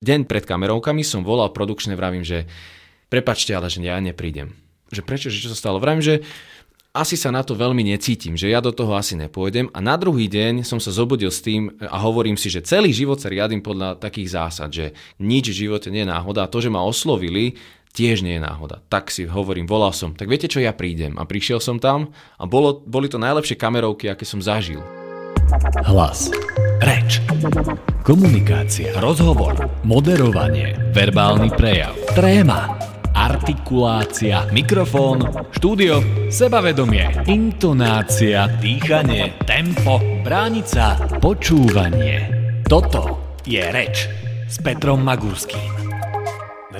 deň 0.00 0.24
pred 0.24 0.48
kamerovkami 0.48 1.04
som 1.04 1.20
volal 1.20 1.52
produkčne, 1.52 1.92
vravím, 1.92 2.24
že 2.24 2.48
prepačte, 3.12 3.52
ale 3.52 3.68
že 3.68 3.84
ja 3.84 4.00
neprídem. 4.00 4.56
Že 4.88 5.04
prečo, 5.04 5.28
že 5.28 5.44
čo 5.44 5.52
sa 5.52 5.58
stalo? 5.60 5.76
Vravím, 5.76 6.00
že 6.00 6.24
asi 6.90 7.20
sa 7.20 7.28
na 7.28 7.44
to 7.44 7.52
veľmi 7.52 7.84
necítim, 7.84 8.34
že 8.34 8.48
ja 8.50 8.64
do 8.64 8.72
toho 8.72 8.96
asi 8.96 9.14
nepôjdem 9.14 9.70
a 9.70 9.78
na 9.78 9.94
druhý 10.00 10.26
deň 10.26 10.66
som 10.66 10.82
sa 10.82 10.90
zobudil 10.90 11.28
s 11.28 11.44
tým 11.44 11.70
a 11.84 12.00
hovorím 12.02 12.34
si, 12.34 12.48
že 12.50 12.64
celý 12.64 12.90
život 12.96 13.20
sa 13.20 13.30
riadím 13.30 13.62
podľa 13.62 14.00
takých 14.00 14.34
zásad, 14.34 14.72
že 14.72 14.96
nič 15.20 15.52
v 15.52 15.68
živote 15.68 15.92
nie 15.92 16.02
je 16.02 16.10
náhoda 16.10 16.48
a 16.48 16.50
to, 16.50 16.64
že 16.64 16.72
ma 16.72 16.82
oslovili, 16.82 17.60
tiež 17.92 18.24
nie 18.24 18.40
je 18.40 18.42
náhoda. 18.42 18.82
Tak 18.90 19.12
si 19.12 19.28
hovorím, 19.28 19.68
volal 19.68 19.92
som, 19.92 20.16
tak 20.16 20.32
viete 20.32 20.48
čo, 20.48 20.64
ja 20.64 20.72
prídem. 20.74 21.14
A 21.20 21.28
prišiel 21.28 21.60
som 21.60 21.76
tam 21.76 22.10
a 22.40 22.48
bolo, 22.48 22.82
boli 22.88 23.06
to 23.06 23.20
najlepšie 23.20 23.54
kamerovky, 23.54 24.08
aké 24.10 24.24
som 24.24 24.40
zažil. 24.42 24.80
Hlas. 25.84 26.32
Reč. 27.10 27.18
Komunikácia. 28.06 28.94
Rozhovor. 29.02 29.82
Moderovanie. 29.82 30.94
Verbálny 30.94 31.50
prejav. 31.58 31.98
Tréma 32.14 32.78
artikulácia, 33.10 34.46
mikrofón, 34.54 35.26
štúdio, 35.50 35.98
sebavedomie, 36.30 37.26
intonácia, 37.26 38.46
dýchanie, 38.46 39.42
tempo, 39.42 39.98
bránica, 40.22 40.94
počúvanie. 41.18 42.30
Toto 42.62 43.34
je 43.42 43.66
reč 43.74 44.06
s 44.46 44.62
Petrom 44.62 45.02
Magurským. 45.02 45.89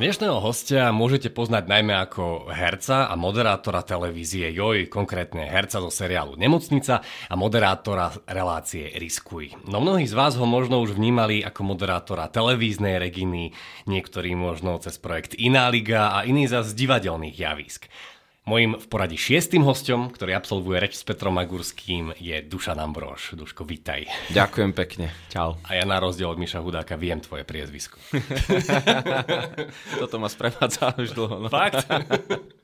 Dnešného 0.00 0.40
hostia 0.40 0.88
môžete 0.96 1.28
poznať 1.28 1.68
najmä 1.68 1.92
ako 1.92 2.48
herca 2.48 3.12
a 3.12 3.14
moderátora 3.20 3.84
televízie 3.84 4.48
Joj, 4.48 4.88
konkrétne 4.88 5.45
herca 5.45 5.76
zo 5.76 5.92
seriálu 5.92 6.40
Nemocnica 6.40 7.04
a 7.04 7.34
moderátora 7.36 8.09
relácie 8.24 8.96
Riskuj. 8.96 9.60
No 9.68 9.84
mnohí 9.84 10.09
z 10.09 10.16
vás 10.16 10.40
ho 10.40 10.48
možno 10.48 10.80
už 10.80 10.96
vnímali 10.96 11.45
ako 11.45 11.76
moderátora 11.76 12.32
televíznej 12.32 12.96
reginy, 12.96 13.52
niektorí 13.84 14.32
možno 14.32 14.80
cez 14.80 14.96
projekt 14.96 15.36
Iná 15.36 15.68
liga 15.68 16.16
a 16.16 16.24
iní 16.24 16.48
zase 16.48 16.73
z 16.73 16.80
divadelných 16.80 17.37
javísk. 17.37 17.85
Mojím 18.49 18.73
v 18.80 18.87
poradí 18.88 19.21
šiestým 19.21 19.60
hostom, 19.69 20.09
ktorý 20.09 20.33
absolvuje 20.33 20.80
reč 20.80 20.96
s 20.96 21.05
Petrom 21.05 21.37
Magurským, 21.37 22.16
je 22.16 22.41
Dušan 22.41 22.80
Ambrož. 22.80 23.37
Duško, 23.37 23.69
vítaj. 23.69 24.09
Ďakujem 24.32 24.73
pekne. 24.73 25.13
Čau. 25.29 25.60
A 25.69 25.77
ja 25.77 25.85
na 25.85 26.01
rozdiel 26.01 26.24
od 26.24 26.41
Miša 26.41 26.65
Hudáka 26.65 26.97
viem 26.97 27.21
tvoje 27.21 27.45
priezvisko. 27.45 28.01
Toto 30.01 30.16
ma 30.16 30.32
sprevádza 30.32 30.97
už 30.97 31.13
dlho. 31.13 31.37
No. 31.37 31.49
Fakt? 31.52 31.85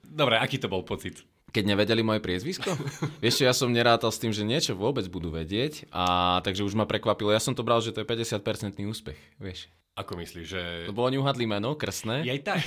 Dobre, 0.00 0.40
aký 0.40 0.56
to 0.56 0.72
bol 0.72 0.80
pocit? 0.80 1.20
Keď 1.52 1.68
nevedeli 1.68 2.00
moje 2.00 2.24
priezvisko? 2.24 2.72
Vieš 3.20 3.44
ja 3.44 3.52
som 3.52 3.68
nerátal 3.68 4.08
s 4.08 4.16
tým, 4.16 4.32
že 4.32 4.48
niečo 4.48 4.72
vôbec 4.72 5.04
budú 5.12 5.28
vedieť 5.28 5.92
a 5.92 6.40
takže 6.40 6.64
už 6.64 6.72
ma 6.72 6.88
prekvapilo. 6.88 7.28
Ja 7.28 7.40
som 7.40 7.52
to 7.52 7.60
bral, 7.60 7.84
že 7.84 7.92
to 7.92 8.00
je 8.00 8.08
50% 8.08 8.80
úspech, 8.80 9.20
vieš. 9.36 9.68
Ako 9.96 10.12
myslíš, 10.20 10.44
že... 10.44 10.62
To 10.84 10.92
bolo 10.92 11.08
neuhadlý 11.08 11.48
meno, 11.48 11.72
krstné. 11.72 12.20
Aj 12.20 12.40
tak. 12.44 12.60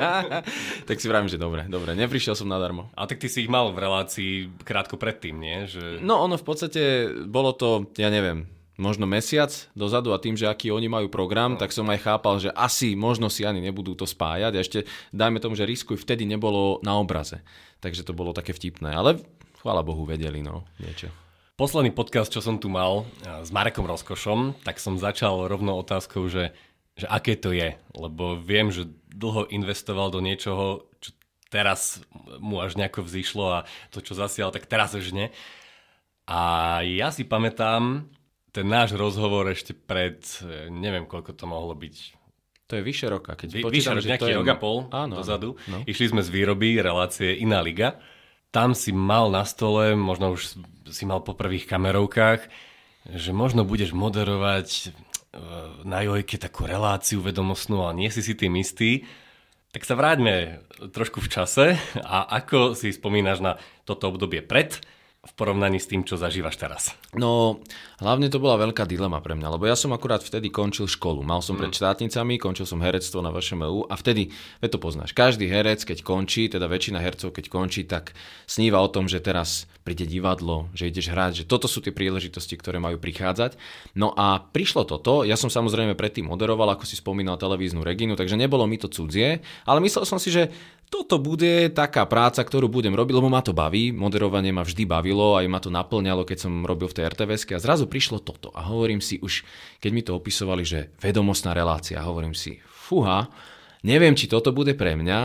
tak 0.88 0.96
si 0.96 1.04
vravím, 1.04 1.28
že 1.28 1.36
dobre, 1.36 1.68
dobre, 1.68 1.92
neprišiel 1.92 2.32
som 2.32 2.48
nadarmo. 2.48 2.88
A 2.96 3.04
tak 3.04 3.20
ty 3.20 3.28
si 3.28 3.44
ich 3.44 3.52
mal 3.52 3.68
v 3.68 3.84
relácii 3.84 4.32
krátko 4.64 4.96
predtým, 4.96 5.36
nie? 5.36 5.68
Že... 5.68 6.00
No 6.00 6.24
ono 6.24 6.40
v 6.40 6.46
podstate 6.48 6.82
bolo 7.28 7.52
to, 7.52 7.92
ja 8.00 8.08
neviem, 8.08 8.48
možno 8.80 9.04
mesiac 9.04 9.52
dozadu 9.76 10.16
a 10.16 10.22
tým, 10.22 10.40
že 10.40 10.48
aký 10.48 10.72
oni 10.72 10.88
majú 10.88 11.12
program, 11.12 11.58
no. 11.58 11.60
tak 11.60 11.68
som 11.68 11.84
aj 11.92 12.00
chápal, 12.00 12.40
že 12.40 12.48
asi 12.56 12.96
možno 12.96 13.28
si 13.28 13.44
ani 13.44 13.60
nebudú 13.60 13.92
to 13.92 14.08
spájať 14.08 14.52
a 14.56 14.62
ešte 14.64 14.78
dajme 15.12 15.44
tomu, 15.44 15.52
že 15.52 15.68
Riskuj 15.68 16.00
vtedy 16.00 16.24
nebolo 16.24 16.80
na 16.80 16.96
obraze. 16.96 17.44
Takže 17.84 18.08
to 18.08 18.16
bolo 18.16 18.32
také 18.32 18.56
vtipné, 18.56 18.96
ale 18.96 19.20
chvála 19.60 19.84
Bohu 19.84 20.08
vedeli 20.08 20.40
no 20.40 20.64
niečo. 20.80 21.12
Posledný 21.58 21.90
podcast, 21.90 22.30
čo 22.30 22.38
som 22.38 22.62
tu 22.62 22.70
mal 22.70 23.02
s 23.26 23.50
Marekom 23.50 23.82
Rozkošom, 23.82 24.62
tak 24.62 24.78
som 24.78 24.94
začal 24.94 25.50
rovno 25.50 25.74
otázkou, 25.74 26.30
že, 26.30 26.54
že 26.94 27.10
aké 27.10 27.34
to 27.34 27.50
je, 27.50 27.74
lebo 27.98 28.38
viem, 28.38 28.70
že 28.70 28.86
dlho 29.10 29.50
investoval 29.50 30.14
do 30.14 30.22
niečoho, 30.22 30.86
čo 31.02 31.10
teraz 31.50 31.98
mu 32.38 32.62
až 32.62 32.78
nejako 32.78 33.02
vzýšlo 33.02 33.44
a 33.50 33.58
to, 33.90 33.98
čo 33.98 34.14
zasial, 34.14 34.54
tak 34.54 34.70
teraz 34.70 34.94
už 34.94 35.10
nie. 35.10 35.34
A 36.30 36.78
ja 36.86 37.10
si 37.10 37.26
pamätám 37.26 38.06
ten 38.54 38.66
náš 38.70 38.94
rozhovor 38.94 39.50
ešte 39.50 39.74
pred, 39.74 40.22
neviem 40.70 41.10
koľko 41.10 41.34
to 41.34 41.50
mohlo 41.50 41.74
byť, 41.74 42.14
to 42.70 42.78
je 42.78 42.82
vyše 42.86 43.10
roka. 43.10 43.34
Keď 43.34 43.48
Vy, 43.50 43.62
počítam, 43.66 43.98
vyše, 43.98 44.06
že 44.06 44.10
nejaký 44.14 44.22
to 44.22 44.30
je... 44.30 44.38
rok 44.38 44.50
a 44.54 44.56
pol 44.62 44.78
áno, 44.94 45.18
dozadu. 45.18 45.58
Áno, 45.66 45.82
no. 45.82 45.90
Išli 45.90 46.06
sme 46.06 46.22
z 46.22 46.30
výroby 46.30 46.78
relácie 46.78 47.34
Iná 47.34 47.66
liga 47.66 47.98
tam 48.50 48.72
si 48.72 48.94
mal 48.94 49.28
na 49.28 49.44
stole, 49.44 49.92
možno 49.92 50.32
už 50.32 50.60
si 50.88 51.04
mal 51.04 51.20
po 51.20 51.36
prvých 51.36 51.68
kamerovkách, 51.68 52.40
že 53.12 53.30
možno 53.32 53.64
budeš 53.64 53.92
moderovať 53.92 54.68
e, 54.68 54.86
na 55.84 56.00
Jojke 56.04 56.40
takú 56.40 56.64
reláciu 56.64 57.20
vedomostnú, 57.20 57.84
ale 57.84 58.04
nie 58.04 58.10
si 58.12 58.24
si 58.24 58.32
tým 58.32 58.56
istý. 58.56 59.04
Tak 59.72 59.84
sa 59.84 60.00
vráťme 60.00 60.64
trošku 60.96 61.20
v 61.20 61.28
čase 61.28 61.66
a 62.00 62.24
ako 62.40 62.72
si 62.72 62.88
spomínaš 62.88 63.44
na 63.44 63.52
toto 63.84 64.08
obdobie 64.08 64.40
pred 64.40 64.80
v 65.26 65.32
porovnaní 65.34 65.82
s 65.82 65.90
tým, 65.90 66.06
čo 66.06 66.14
zažívaš 66.14 66.54
teraz? 66.62 66.82
No, 67.10 67.58
hlavne 67.98 68.30
to 68.30 68.38
bola 68.38 68.54
veľká 68.62 68.86
dilema 68.86 69.18
pre 69.18 69.34
mňa, 69.34 69.58
lebo 69.58 69.66
ja 69.66 69.74
som 69.74 69.90
akurát 69.90 70.22
vtedy 70.22 70.46
končil 70.46 70.86
školu. 70.86 71.26
Mal 71.26 71.42
som 71.42 71.58
mm. 71.58 71.60
pred 71.66 71.72
štátnicami, 71.74 72.38
končil 72.38 72.70
som 72.70 72.78
herectvo 72.78 73.18
na 73.18 73.34
VŠMU 73.34 73.90
a 73.90 73.98
vtedy, 73.98 74.30
veď 74.62 74.70
to 74.70 74.78
poznáš, 74.78 75.10
každý 75.10 75.50
herec, 75.50 75.82
keď 75.82 76.06
končí, 76.06 76.46
teda 76.46 76.70
väčšina 76.70 77.02
hercov, 77.02 77.34
keď 77.34 77.50
končí, 77.50 77.82
tak 77.82 78.14
sníva 78.46 78.78
o 78.78 78.86
tom, 78.86 79.10
že 79.10 79.18
teraz 79.18 79.66
príde 79.82 80.06
divadlo, 80.06 80.70
že 80.70 80.86
ideš 80.86 81.10
hrať, 81.10 81.32
že 81.42 81.48
toto 81.50 81.66
sú 81.66 81.82
tie 81.82 81.90
príležitosti, 81.90 82.54
ktoré 82.54 82.78
majú 82.78 83.02
prichádzať. 83.02 83.58
No 83.98 84.14
a 84.14 84.38
prišlo 84.38 84.86
toto, 84.86 85.26
ja 85.26 85.34
som 85.34 85.50
samozrejme 85.50 85.98
predtým 85.98 86.30
moderoval, 86.30 86.78
ako 86.78 86.86
si 86.86 86.94
spomínal 86.94 87.40
televíznu 87.42 87.82
Reginu, 87.82 88.14
takže 88.14 88.38
nebolo 88.38 88.70
mi 88.70 88.78
to 88.78 88.86
cudzie, 88.86 89.42
ale 89.66 89.82
myslel 89.82 90.06
som 90.06 90.22
si, 90.22 90.30
že 90.30 90.54
toto 90.88 91.20
bude 91.20 91.68
taká 91.68 92.08
práca, 92.08 92.40
ktorú 92.40 92.72
budem 92.72 92.96
robiť, 92.96 93.14
lebo 93.16 93.28
ma 93.28 93.44
to 93.44 93.52
baví. 93.52 93.92
Moderovanie 93.92 94.52
ma 94.52 94.64
vždy 94.64 94.88
bavilo, 94.88 95.36
aj 95.36 95.46
ma 95.46 95.60
to 95.60 95.68
naplňalo, 95.68 96.24
keď 96.24 96.48
som 96.48 96.64
robil 96.64 96.88
v 96.88 96.96
tej 96.96 97.04
rtvs 97.12 97.44
a 97.52 97.60
zrazu 97.60 97.84
prišlo 97.84 98.24
toto. 98.24 98.48
A 98.56 98.64
hovorím 98.72 99.04
si 99.04 99.20
už, 99.20 99.44
keď 99.84 99.90
mi 99.92 100.00
to 100.00 100.16
opisovali, 100.16 100.64
že 100.64 100.96
vedomostná 100.98 101.52
relácia, 101.52 102.00
hovorím 102.00 102.32
si, 102.32 102.60
fúha, 102.64 103.28
neviem, 103.84 104.16
či 104.16 104.32
toto 104.32 104.50
bude 104.56 104.72
pre 104.72 104.96
mňa, 104.96 105.20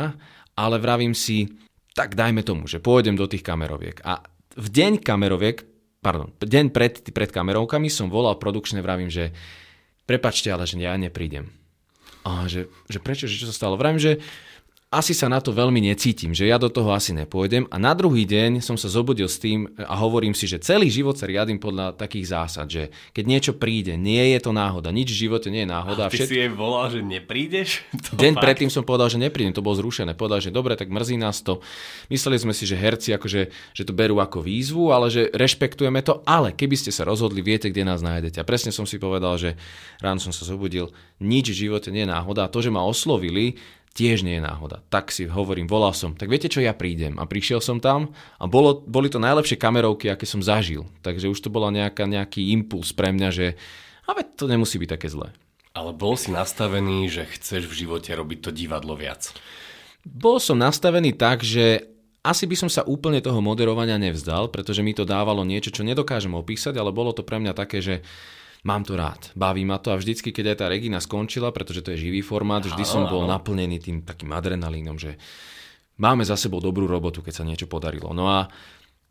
ale 0.59 0.75
vravím 0.83 1.15
si, 1.15 1.47
tak 1.95 2.19
dajme 2.19 2.43
tomu, 2.43 2.67
že 2.67 2.83
pôjdem 2.83 3.15
do 3.15 3.25
tých 3.25 3.41
kameroviek. 3.41 4.03
A 4.03 4.19
v 4.59 4.67
deň 4.67 4.99
kameroviek, 4.99 5.63
pardon, 6.03 6.35
deň 6.43 6.75
pred, 6.75 6.99
pred 7.09 7.31
kamerovkami 7.31 7.87
som 7.87 8.11
volal 8.11 8.35
produkčne, 8.35 8.83
vravím, 8.83 9.07
že 9.07 9.31
prepačte, 10.03 10.51
ale 10.51 10.67
že 10.67 10.75
ja 10.75 10.93
neprídem. 10.99 11.49
A 12.23 12.47
že, 12.47 12.71
že 12.87 12.99
prečo, 13.03 13.27
že 13.27 13.35
čo 13.39 13.47
sa 13.47 13.55
stalo? 13.55 13.75
Vravím, 13.75 13.99
že 13.99 14.23
asi 14.93 15.17
sa 15.17 15.25
na 15.25 15.41
to 15.41 15.49
veľmi 15.49 15.81
necítim, 15.81 16.37
že 16.37 16.45
ja 16.45 16.61
do 16.61 16.69
toho 16.69 16.93
asi 16.93 17.17
nepôjdem 17.17 17.65
a 17.73 17.81
na 17.81 17.97
druhý 17.97 18.29
deň 18.29 18.61
som 18.61 18.77
sa 18.77 18.85
zobudil 18.85 19.25
s 19.25 19.41
tým 19.41 19.65
a 19.81 19.97
hovorím 19.97 20.37
si, 20.37 20.45
že 20.45 20.61
celý 20.61 20.93
život 20.93 21.17
sa 21.17 21.25
riadím 21.25 21.57
podľa 21.57 21.97
takých 21.97 22.29
zásad, 22.29 22.69
že 22.69 22.83
keď 23.09 23.25
niečo 23.25 23.53
príde, 23.57 23.97
nie 23.97 24.37
je 24.37 24.39
to 24.45 24.53
náhoda, 24.53 24.93
nič 24.93 25.09
v 25.09 25.25
živote 25.25 25.49
nie 25.49 25.65
je 25.65 25.69
náhoda. 25.73 26.07
A 26.07 26.13
ty 26.13 26.21
všet... 26.21 26.29
si 26.29 26.37
jej 26.37 26.51
volal, 26.53 26.93
že 26.93 27.01
neprídeš? 27.01 27.81
To 28.03 28.19
deň 28.19 28.35
fakt? 28.35 28.43
predtým 28.43 28.69
som 28.69 28.83
povedal, 28.83 29.07
že 29.07 29.17
neprídem, 29.17 29.55
to 29.55 29.63
bolo 29.63 29.79
zrušené. 29.79 30.13
Povedal, 30.13 30.43
že 30.43 30.51
dobre, 30.51 30.75
tak 30.75 30.91
mrzí 30.91 31.15
nás 31.15 31.39
to. 31.39 31.63
Mysleli 32.11 32.35
sme 32.35 32.51
si, 32.51 32.67
že 32.67 32.75
herci 32.75 33.15
akože, 33.15 33.41
že 33.71 33.83
to 33.87 33.95
berú 33.95 34.19
ako 34.19 34.43
výzvu, 34.43 34.91
ale 34.91 35.07
že 35.07 35.31
rešpektujeme 35.31 36.03
to, 36.03 36.19
ale 36.27 36.51
keby 36.51 36.75
ste 36.75 36.91
sa 36.91 37.07
rozhodli, 37.07 37.39
viete, 37.39 37.71
kde 37.71 37.87
nás 37.87 38.03
nájdete. 38.03 38.43
A 38.43 38.45
presne 38.45 38.75
som 38.75 38.83
si 38.83 38.99
povedal, 38.99 39.39
že 39.39 39.55
ráno 40.03 40.19
som 40.19 40.35
sa 40.35 40.43
zobudil, 40.43 40.91
nič 41.23 41.55
v 41.55 41.71
živote 41.71 41.89
nie 41.95 42.03
je 42.03 42.11
náhoda. 42.11 42.43
A 42.45 42.51
to, 42.51 42.59
že 42.59 42.69
ma 42.69 42.83
oslovili, 42.83 43.55
tiež 43.93 44.25
nie 44.25 44.41
je 44.41 44.45
náhoda. 44.45 44.81
Tak 44.89 45.13
si 45.13 45.29
hovorím, 45.29 45.69
volal 45.69 45.93
som, 45.93 46.17
tak 46.17 46.29
viete 46.29 46.49
čo, 46.49 46.59
ja 46.59 46.73
prídem. 46.73 47.21
A 47.21 47.29
prišiel 47.29 47.61
som 47.61 47.77
tam 47.77 48.11
a 48.41 48.45
bolo, 48.49 48.81
boli 48.81 49.07
to 49.07 49.21
najlepšie 49.21 49.61
kamerovky, 49.61 50.09
aké 50.09 50.25
som 50.25 50.41
zažil. 50.41 50.89
Takže 51.05 51.29
už 51.29 51.39
to 51.39 51.53
bola 51.53 51.69
nejaká, 51.69 52.09
nejaký 52.09 52.51
impuls 52.51 52.91
pre 52.91 53.13
mňa, 53.13 53.29
že 53.29 53.45
a 54.09 54.17
veď 54.17 54.35
to 54.35 54.45
nemusí 54.49 54.81
byť 54.81 54.89
také 54.89 55.07
zlé. 55.07 55.31
Ale 55.73 55.93
bol 55.93 56.13
si 56.13 56.29
nastavený, 56.29 57.09
že 57.09 57.25
chceš 57.25 57.65
v 57.65 57.85
živote 57.85 58.13
robiť 58.13 58.39
to 58.45 58.51
divadlo 58.53 58.93
viac? 58.93 59.33
Bol 60.03 60.37
som 60.37 60.59
nastavený 60.59 61.15
tak, 61.15 61.41
že 61.41 61.87
asi 62.23 62.47
by 62.47 62.55
som 62.55 62.69
sa 62.69 62.87
úplne 62.87 63.19
toho 63.19 63.41
moderovania 63.43 63.99
nevzdal, 63.99 64.47
pretože 64.47 64.79
mi 64.79 64.95
to 64.95 65.03
dávalo 65.03 65.43
niečo, 65.43 65.75
čo 65.75 65.83
nedokážem 65.83 66.31
opísať, 66.31 66.77
ale 66.77 66.95
bolo 66.95 67.11
to 67.11 67.25
pre 67.25 67.35
mňa 67.35 67.53
také, 67.55 67.83
že 67.83 67.95
mám 68.63 68.83
to 68.87 68.95
rád, 68.95 69.31
baví 69.35 69.67
ma 69.67 69.79
to 69.79 69.91
a 69.91 69.99
vždycky, 69.99 70.31
keď 70.31 70.55
aj 70.55 70.57
tá 70.59 70.65
Regina 70.71 70.99
skončila, 71.03 71.51
pretože 71.51 71.83
to 71.83 71.91
je 71.95 72.09
živý 72.09 72.23
formát, 72.23 72.63
vždy 72.63 72.83
som 72.87 73.07
bol 73.07 73.27
naplnený 73.27 73.79
tým 73.83 73.97
takým 74.03 74.31
adrenalínom, 74.31 74.95
že 74.95 75.19
máme 75.99 76.23
za 76.23 76.39
sebou 76.39 76.63
dobrú 76.63 76.87
robotu, 76.87 77.19
keď 77.19 77.33
sa 77.43 77.47
niečo 77.47 77.67
podarilo. 77.67 78.15
No 78.15 78.31
a 78.31 78.47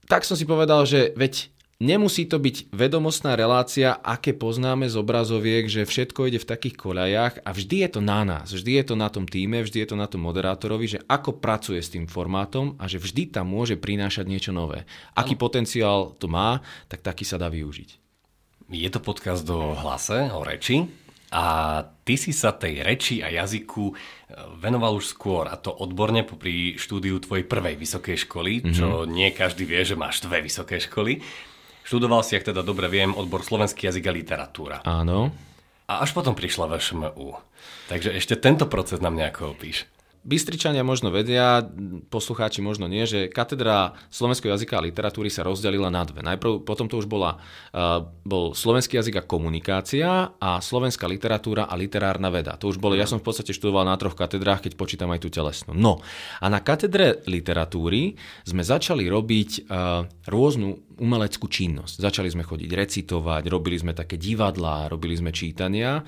tak 0.08 0.24
som 0.26 0.34
si 0.34 0.48
povedal, 0.48 0.82
že 0.88 1.14
veď 1.14 1.52
Nemusí 1.82 2.30
to 2.30 2.38
byť 2.38 2.70
vedomostná 2.70 3.34
relácia, 3.34 3.98
aké 4.06 4.38
poznáme 4.38 4.86
z 4.86 4.94
obrazoviek, 4.94 5.66
že 5.66 5.82
všetko 5.82 6.30
ide 6.30 6.38
v 6.38 6.46
takých 6.46 6.78
koľajách 6.78 7.42
a 7.42 7.50
vždy 7.50 7.76
je 7.82 7.88
to 7.98 8.00
na 8.04 8.22
nás, 8.22 8.54
vždy 8.54 8.78
je 8.78 8.84
to 8.86 8.94
na 8.94 9.10
tom 9.10 9.26
týme, 9.26 9.58
vždy 9.58 9.82
je 9.82 9.88
to 9.90 9.98
na 9.98 10.06
tom 10.06 10.22
moderátorovi, 10.22 10.86
že 10.86 11.02
ako 11.10 11.42
pracuje 11.42 11.82
s 11.82 11.90
tým 11.90 12.06
formátom 12.06 12.78
a 12.78 12.86
že 12.86 13.02
vždy 13.02 13.34
tam 13.34 13.50
môže 13.50 13.74
prinášať 13.74 14.30
niečo 14.30 14.54
nové. 14.54 14.86
Aký 15.18 15.34
ano. 15.34 15.42
potenciál 15.42 15.98
to 16.22 16.30
má, 16.30 16.62
tak 16.86 17.02
taký 17.02 17.26
sa 17.26 17.34
dá 17.34 17.50
využiť. 17.50 18.01
Je 18.72 18.88
to 18.88 19.04
podcast 19.04 19.44
do 19.44 19.76
hlase, 19.76 20.32
o 20.32 20.40
reči. 20.40 20.88
A 21.32 21.44
ty 22.04 22.20
si 22.20 22.32
sa 22.32 22.52
tej 22.52 22.84
reči 22.84 23.24
a 23.24 23.32
jazyku 23.32 23.84
e, 23.88 23.94
venoval 24.60 25.00
už 25.00 25.16
skôr, 25.16 25.48
a 25.48 25.56
to 25.56 25.72
odborne 25.72 26.28
popri 26.28 26.76
štúdiu 26.76 27.16
tvojej 27.24 27.48
prvej 27.48 27.76
vysokej 27.80 28.28
školy, 28.28 28.60
mm-hmm. 28.60 28.76
čo 28.76 29.08
nie 29.08 29.32
každý 29.32 29.64
vie, 29.64 29.80
že 29.80 29.96
máš 29.96 30.20
dve 30.20 30.44
vysoké 30.44 30.76
školy. 30.76 31.24
Študoval 31.88 32.20
si, 32.20 32.36
ak 32.36 32.52
teda 32.52 32.60
dobre 32.60 32.88
viem, 32.92 33.16
odbor 33.16 33.40
slovenský 33.40 33.88
jazyk 33.88 34.04
a 34.08 34.12
literatúra. 34.12 34.76
Áno. 34.84 35.32
A 35.88 36.04
až 36.04 36.12
potom 36.12 36.36
prišla 36.36 36.68
VŠMU. 36.68 37.36
Takže 37.88 38.12
ešte 38.12 38.36
tento 38.36 38.68
proces 38.68 39.00
nám 39.00 39.16
nejako 39.16 39.56
opíš. 39.56 39.88
Bystričania 40.22 40.86
možno 40.86 41.10
vedia, 41.10 41.66
poslucháči 42.06 42.62
možno 42.62 42.86
nie, 42.86 43.02
že 43.10 43.26
katedra 43.26 43.98
slovenského 44.06 44.54
jazyka 44.54 44.78
a 44.78 44.86
literatúry 44.86 45.26
sa 45.26 45.42
rozdelila 45.42 45.90
na 45.90 46.06
dve. 46.06 46.22
Najprv 46.22 46.62
potom 46.62 46.86
to 46.86 47.02
už 47.02 47.10
bola, 47.10 47.42
uh, 47.74 48.06
bol 48.22 48.54
slovenský 48.54 49.02
jazyk 49.02 49.18
a 49.18 49.26
komunikácia 49.26 50.30
a 50.38 50.62
slovenská 50.62 51.10
literatúra 51.10 51.66
a 51.66 51.74
literárna 51.74 52.30
veda. 52.30 52.54
To 52.62 52.70
už 52.70 52.78
bolo, 52.78 52.94
ja 52.94 53.10
som 53.10 53.18
v 53.18 53.26
podstate 53.26 53.50
študoval 53.50 53.82
na 53.82 53.98
troch 53.98 54.14
katedrách, 54.14 54.62
keď 54.62 54.78
počítam 54.78 55.10
aj 55.10 55.26
tú 55.26 55.28
telesnú. 55.34 55.74
No 55.74 55.98
a 56.38 56.46
na 56.46 56.62
katedre 56.62 57.26
literatúry 57.26 58.14
sme 58.46 58.62
začali 58.62 59.10
robiť 59.10 59.66
uh, 59.66 60.06
rôznu 60.30 61.02
umeleckú 61.02 61.50
činnosť. 61.50 61.98
Začali 61.98 62.30
sme 62.30 62.46
chodiť 62.46 62.70
recitovať, 62.70 63.42
robili 63.50 63.74
sme 63.74 63.90
také 63.90 64.14
divadlá, 64.14 64.86
robili 64.86 65.18
sme 65.18 65.34
čítania 65.34 65.98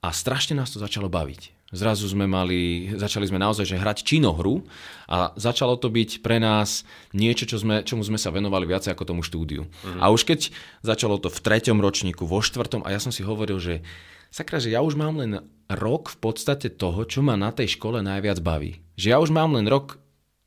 a 0.00 0.08
strašne 0.08 0.56
nás 0.56 0.72
to 0.72 0.80
začalo 0.80 1.12
baviť. 1.12 1.57
Zrazu 1.68 2.08
sme 2.08 2.24
mali, 2.24 2.88
začali 2.96 3.28
sme 3.28 3.36
naozaj 3.36 3.68
že 3.68 3.76
hrať 3.76 4.00
činohru 4.00 4.64
a 5.04 5.36
začalo 5.36 5.76
to 5.76 5.92
byť 5.92 6.24
pre 6.24 6.40
nás 6.40 6.88
niečo, 7.12 7.44
čo 7.44 7.60
sme, 7.60 7.84
čomu 7.84 8.00
sme 8.00 8.16
sa 8.16 8.32
venovali 8.32 8.64
viacej 8.64 8.96
ako 8.96 9.04
tomu 9.04 9.20
štúdiu. 9.20 9.68
Mm-hmm. 9.68 10.00
A 10.00 10.08
už 10.08 10.24
keď 10.24 10.48
začalo 10.80 11.20
to 11.20 11.28
v 11.28 11.42
treťom 11.44 11.76
ročníku, 11.76 12.24
vo 12.24 12.40
štvrtom 12.40 12.88
a 12.88 12.96
ja 12.96 13.00
som 13.00 13.12
si 13.12 13.20
hovoril, 13.20 13.60
že 13.60 13.84
sakra, 14.32 14.64
že 14.64 14.72
ja 14.72 14.80
už 14.80 14.96
mám 14.96 15.20
len 15.20 15.44
rok 15.68 16.08
v 16.08 16.18
podstate 16.24 16.72
toho, 16.72 17.04
čo 17.04 17.20
ma 17.20 17.36
na 17.36 17.52
tej 17.52 17.76
škole 17.76 18.00
najviac 18.00 18.40
baví. 18.40 18.80
Že 18.96 19.06
ja 19.12 19.18
už 19.20 19.28
mám 19.28 19.52
len 19.52 19.68
rok, 19.68 20.00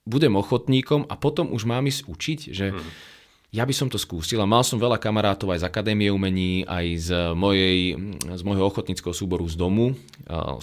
budem 0.10 0.34
ochotníkom 0.34 1.06
a 1.06 1.14
potom 1.22 1.54
už 1.54 1.70
mám 1.70 1.86
ísť 1.86 2.10
učiť, 2.10 2.40
že 2.50 2.74
mm-hmm 2.74 3.11
ja 3.52 3.68
by 3.68 3.74
som 3.76 3.92
to 3.92 4.00
skúsil 4.00 4.40
a 4.40 4.48
mal 4.48 4.64
som 4.64 4.80
veľa 4.80 4.96
kamarátov 4.96 5.52
aj 5.52 5.60
z 5.60 5.68
Akadémie 5.68 6.08
umení, 6.08 6.64
aj 6.64 6.86
z, 7.04 7.10
mojej, 7.36 8.00
z 8.24 8.42
môjho 8.48 8.64
ochotníckého 8.64 9.12
súboru 9.12 9.44
z 9.44 9.60
domu, 9.60 9.92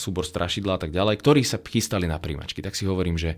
súbor 0.01 0.25
Strašidla 0.25 0.81
a 0.81 0.81
tak 0.81 0.97
ďalej, 0.97 1.21
ktorí 1.21 1.45
sa 1.45 1.61
chystali 1.61 2.09
na 2.09 2.17
príjmačky. 2.17 2.65
Tak 2.65 2.73
si 2.73 2.89
hovorím, 2.89 3.21
že 3.21 3.37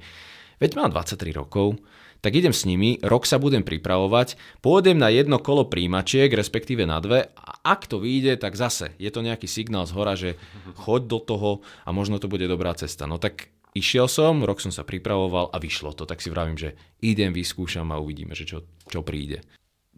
veď 0.62 0.78
mám 0.78 0.94
23 0.94 1.34
rokov, 1.34 1.82
tak 2.22 2.38
idem 2.38 2.54
s 2.54 2.62
nimi, 2.62 3.02
rok 3.02 3.26
sa 3.26 3.42
budem 3.42 3.66
pripravovať, 3.66 4.38
pôjdem 4.62 4.94
na 4.94 5.10
jedno 5.10 5.42
kolo 5.42 5.66
príjmačiek, 5.66 6.30
respektíve 6.30 6.86
na 6.86 7.02
dve 7.02 7.34
a 7.34 7.50
ak 7.74 7.90
to 7.90 7.98
vyjde, 7.98 8.38
tak 8.38 8.54
zase 8.54 8.94
je 9.02 9.10
to 9.10 9.18
nejaký 9.18 9.50
signál 9.50 9.82
z 9.82 9.92
hora, 9.98 10.14
že 10.14 10.38
choď 10.78 11.10
do 11.10 11.18
toho 11.18 11.50
a 11.82 11.90
možno 11.90 12.22
to 12.22 12.30
bude 12.30 12.46
dobrá 12.46 12.70
cesta. 12.78 13.10
No 13.10 13.18
tak 13.18 13.50
Išiel 13.70 14.10
som, 14.10 14.42
rok 14.42 14.58
som 14.58 14.74
sa 14.74 14.82
pripravoval 14.82 15.54
a 15.54 15.56
vyšlo 15.62 15.94
to. 15.94 16.02
Tak 16.02 16.18
si 16.18 16.28
vravím, 16.32 16.58
že 16.58 16.74
idem, 16.98 17.30
vyskúšam 17.30 17.86
a 17.94 18.02
uvidíme, 18.02 18.34
že 18.34 18.46
čo, 18.46 18.66
čo 18.90 19.06
príde. 19.06 19.46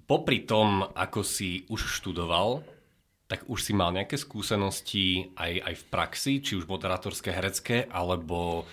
Popri 0.04 0.44
tom, 0.44 0.84
ako 0.92 1.24
si 1.24 1.64
už 1.72 1.80
študoval, 2.00 2.60
tak 3.32 3.48
už 3.48 3.64
si 3.64 3.72
mal 3.72 3.96
nejaké 3.96 4.20
skúsenosti 4.20 5.32
aj, 5.40 5.72
aj 5.72 5.74
v 5.80 5.84
praxi, 5.88 6.32
či 6.44 6.52
už 6.52 6.68
moderátorské, 6.68 7.32
herecké, 7.32 7.88
alebo 7.88 8.68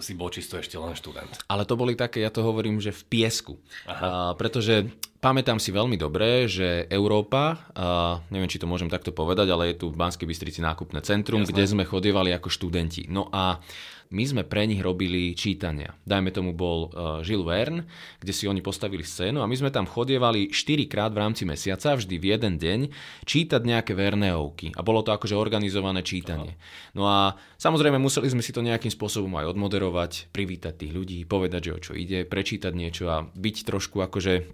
si 0.00 0.16
bol 0.16 0.32
čisto 0.32 0.56
ešte 0.56 0.80
len 0.80 0.96
študent. 0.96 1.44
Ale 1.46 1.68
to 1.68 1.76
boli 1.76 1.94
také, 1.94 2.24
ja 2.24 2.32
to 2.32 2.40
hovorím, 2.42 2.80
že 2.80 2.94
v 2.94 3.02
piesku. 3.08 3.54
Aha. 3.84 4.00
A, 4.00 4.08
pretože 4.34 4.88
pamätám 5.20 5.60
si 5.60 5.70
veľmi 5.74 5.98
dobre, 6.00 6.48
že 6.48 6.88
Európa, 6.88 7.68
a, 7.76 8.18
neviem, 8.32 8.48
či 8.48 8.60
to 8.60 8.70
môžem 8.70 8.88
takto 8.88 9.12
povedať, 9.12 9.48
ale 9.52 9.72
je 9.72 9.84
tu 9.84 9.86
v 9.92 9.98
Banskej 9.98 10.26
Bystrici 10.26 10.60
nákupné 10.64 11.04
centrum, 11.04 11.44
Jasné. 11.44 11.52
kde 11.52 11.64
sme 11.68 11.84
chodievali 11.84 12.32
ako 12.32 12.48
študenti. 12.48 13.06
No 13.12 13.28
a 13.30 13.60
my 14.08 14.24
sme 14.24 14.42
pre 14.44 14.64
nich 14.64 14.80
robili 14.80 15.36
čítania. 15.36 15.92
Dajme 16.08 16.32
tomu 16.32 16.56
bol 16.56 16.88
uh, 16.88 17.20
Žil 17.20 17.44
Verne, 17.44 17.84
kde 18.20 18.32
si 18.32 18.48
oni 18.48 18.64
postavili 18.64 19.04
scénu 19.04 19.44
a 19.44 19.50
my 19.50 19.52
sme 19.52 19.68
tam 19.68 19.84
chodievali 19.84 20.48
4 20.48 20.88
krát 20.88 21.12
v 21.12 21.20
rámci 21.20 21.44
mesiaca, 21.44 21.92
vždy 21.92 22.16
v 22.16 22.26
jeden 22.32 22.54
deň, 22.56 22.80
čítať 23.28 23.60
nejaké 23.60 23.92
Verneovky. 23.92 24.72
A 24.72 24.80
bolo 24.80 25.04
to 25.04 25.12
akože 25.12 25.36
organizované 25.36 26.00
čítanie. 26.00 26.56
No 26.96 27.04
a 27.04 27.36
samozrejme 27.60 28.00
museli 28.00 28.32
sme 28.32 28.40
si 28.40 28.48
to 28.48 28.64
nejakým 28.64 28.88
spôsobom 28.88 29.32
aj 29.36 29.52
odmoderovať, 29.58 30.30
privítať 30.30 30.86
tých 30.86 30.94
ľudí, 30.94 31.18
povedať, 31.26 31.60
že 31.66 31.74
o 31.74 31.82
čo 31.82 31.92
ide, 31.98 32.22
prečítať 32.22 32.70
niečo 32.70 33.10
a 33.10 33.26
byť 33.26 33.56
trošku 33.66 33.98
akože 33.98 34.46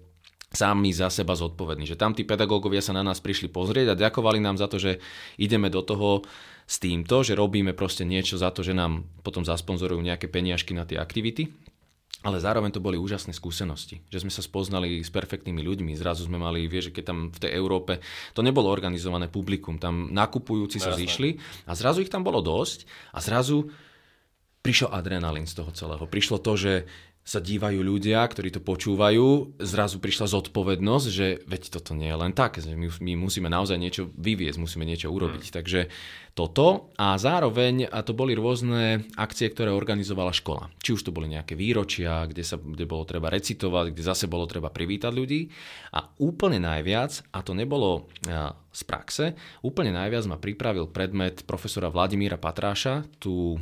sami 0.48 0.96
za 0.96 1.12
seba 1.12 1.36
zodpovední. 1.36 1.84
Že 1.84 2.00
tam 2.00 2.16
tí 2.16 2.24
pedagógovia 2.24 2.80
sa 2.80 2.96
na 2.96 3.04
nás 3.04 3.20
prišli 3.20 3.52
pozrieť 3.52 3.92
a 3.92 4.00
ďakovali 4.00 4.40
nám 4.40 4.56
za 4.56 4.64
to, 4.72 4.80
že 4.80 5.04
ideme 5.36 5.68
do 5.68 5.84
toho 5.84 6.24
s 6.64 6.80
týmto, 6.80 7.20
že 7.20 7.36
robíme 7.36 7.76
proste 7.76 8.08
niečo 8.08 8.40
za 8.40 8.48
to, 8.48 8.64
že 8.64 8.72
nám 8.72 9.04
potom 9.20 9.44
zasponzorujú 9.44 10.00
nejaké 10.00 10.32
peniažky 10.32 10.72
na 10.72 10.88
tie 10.88 10.96
aktivity. 10.96 11.52
Ale 12.24 12.40
zároveň 12.40 12.72
to 12.72 12.80
boli 12.80 12.96
úžasné 12.96 13.36
skúsenosti, 13.36 14.00
že 14.08 14.24
sme 14.24 14.32
sa 14.32 14.40
spoznali 14.40 15.04
s 15.04 15.12
perfektnými 15.12 15.60
ľuďmi. 15.60 15.92
Zrazu 15.92 16.24
sme 16.24 16.40
mali, 16.40 16.64
vieš, 16.64 16.88
že 16.88 16.94
keď 16.96 17.04
tam 17.04 17.18
v 17.28 17.36
tej 17.36 17.52
Európe, 17.52 18.00
to 18.32 18.40
nebolo 18.40 18.72
organizované 18.72 19.28
publikum, 19.28 19.76
tam 19.76 20.08
nakupujúci 20.08 20.80
sa 20.80 20.96
zišli 20.96 21.36
a 21.68 21.76
zrazu 21.76 22.00
ich 22.00 22.08
tam 22.08 22.24
bolo 22.24 22.40
dosť 22.40 22.88
a 23.12 23.20
zrazu 23.20 23.68
prišiel 24.64 24.88
adrenalín 24.88 25.44
z 25.44 25.60
toho 25.60 25.70
celého. 25.76 26.08
Prišlo 26.08 26.40
to, 26.40 26.56
že 26.56 26.72
sa 27.24 27.40
dívajú 27.40 27.80
ľudia, 27.80 28.20
ktorí 28.20 28.52
to 28.52 28.60
počúvajú, 28.60 29.56
zrazu 29.56 29.96
prišla 29.96 30.28
zodpovednosť, 30.28 31.06
že 31.08 31.40
veď 31.48 31.72
toto 31.72 31.96
nie 31.96 32.12
je 32.12 32.20
len 32.20 32.36
tak, 32.36 32.60
my, 32.60 32.88
my 33.00 33.12
musíme 33.16 33.48
naozaj 33.48 33.80
niečo 33.80 34.12
vyviezť, 34.12 34.60
musíme 34.60 34.84
niečo 34.84 35.08
urobiť. 35.08 35.48
Mm. 35.48 35.54
Takže 35.56 35.80
toto 36.36 36.92
a 37.00 37.16
zároveň 37.16 37.88
a 37.88 38.04
to 38.04 38.12
boli 38.12 38.36
rôzne 38.36 39.08
akcie, 39.16 39.48
ktoré 39.48 39.72
organizovala 39.72 40.36
škola. 40.36 40.68
Či 40.84 41.00
už 41.00 41.08
to 41.08 41.16
boli 41.16 41.32
nejaké 41.32 41.56
výročia, 41.56 42.28
kde, 42.28 42.44
sa, 42.44 42.60
kde 42.60 42.84
bolo 42.84 43.08
treba 43.08 43.32
recitovať, 43.32 43.96
kde 43.96 44.02
zase 44.04 44.28
bolo 44.28 44.44
treba 44.44 44.68
privítať 44.68 45.08
ľudí. 45.16 45.48
A 45.96 46.04
úplne 46.20 46.60
najviac, 46.60 47.24
a 47.32 47.40
to 47.40 47.56
nebolo 47.56 48.04
z 48.68 48.82
praxe, 48.84 49.32
úplne 49.64 49.96
najviac 49.96 50.28
ma 50.28 50.36
pripravil 50.36 50.92
predmet 50.92 51.40
profesora 51.48 51.88
Vladimíra 51.88 52.36
Patráša, 52.36 53.08
tu 53.16 53.56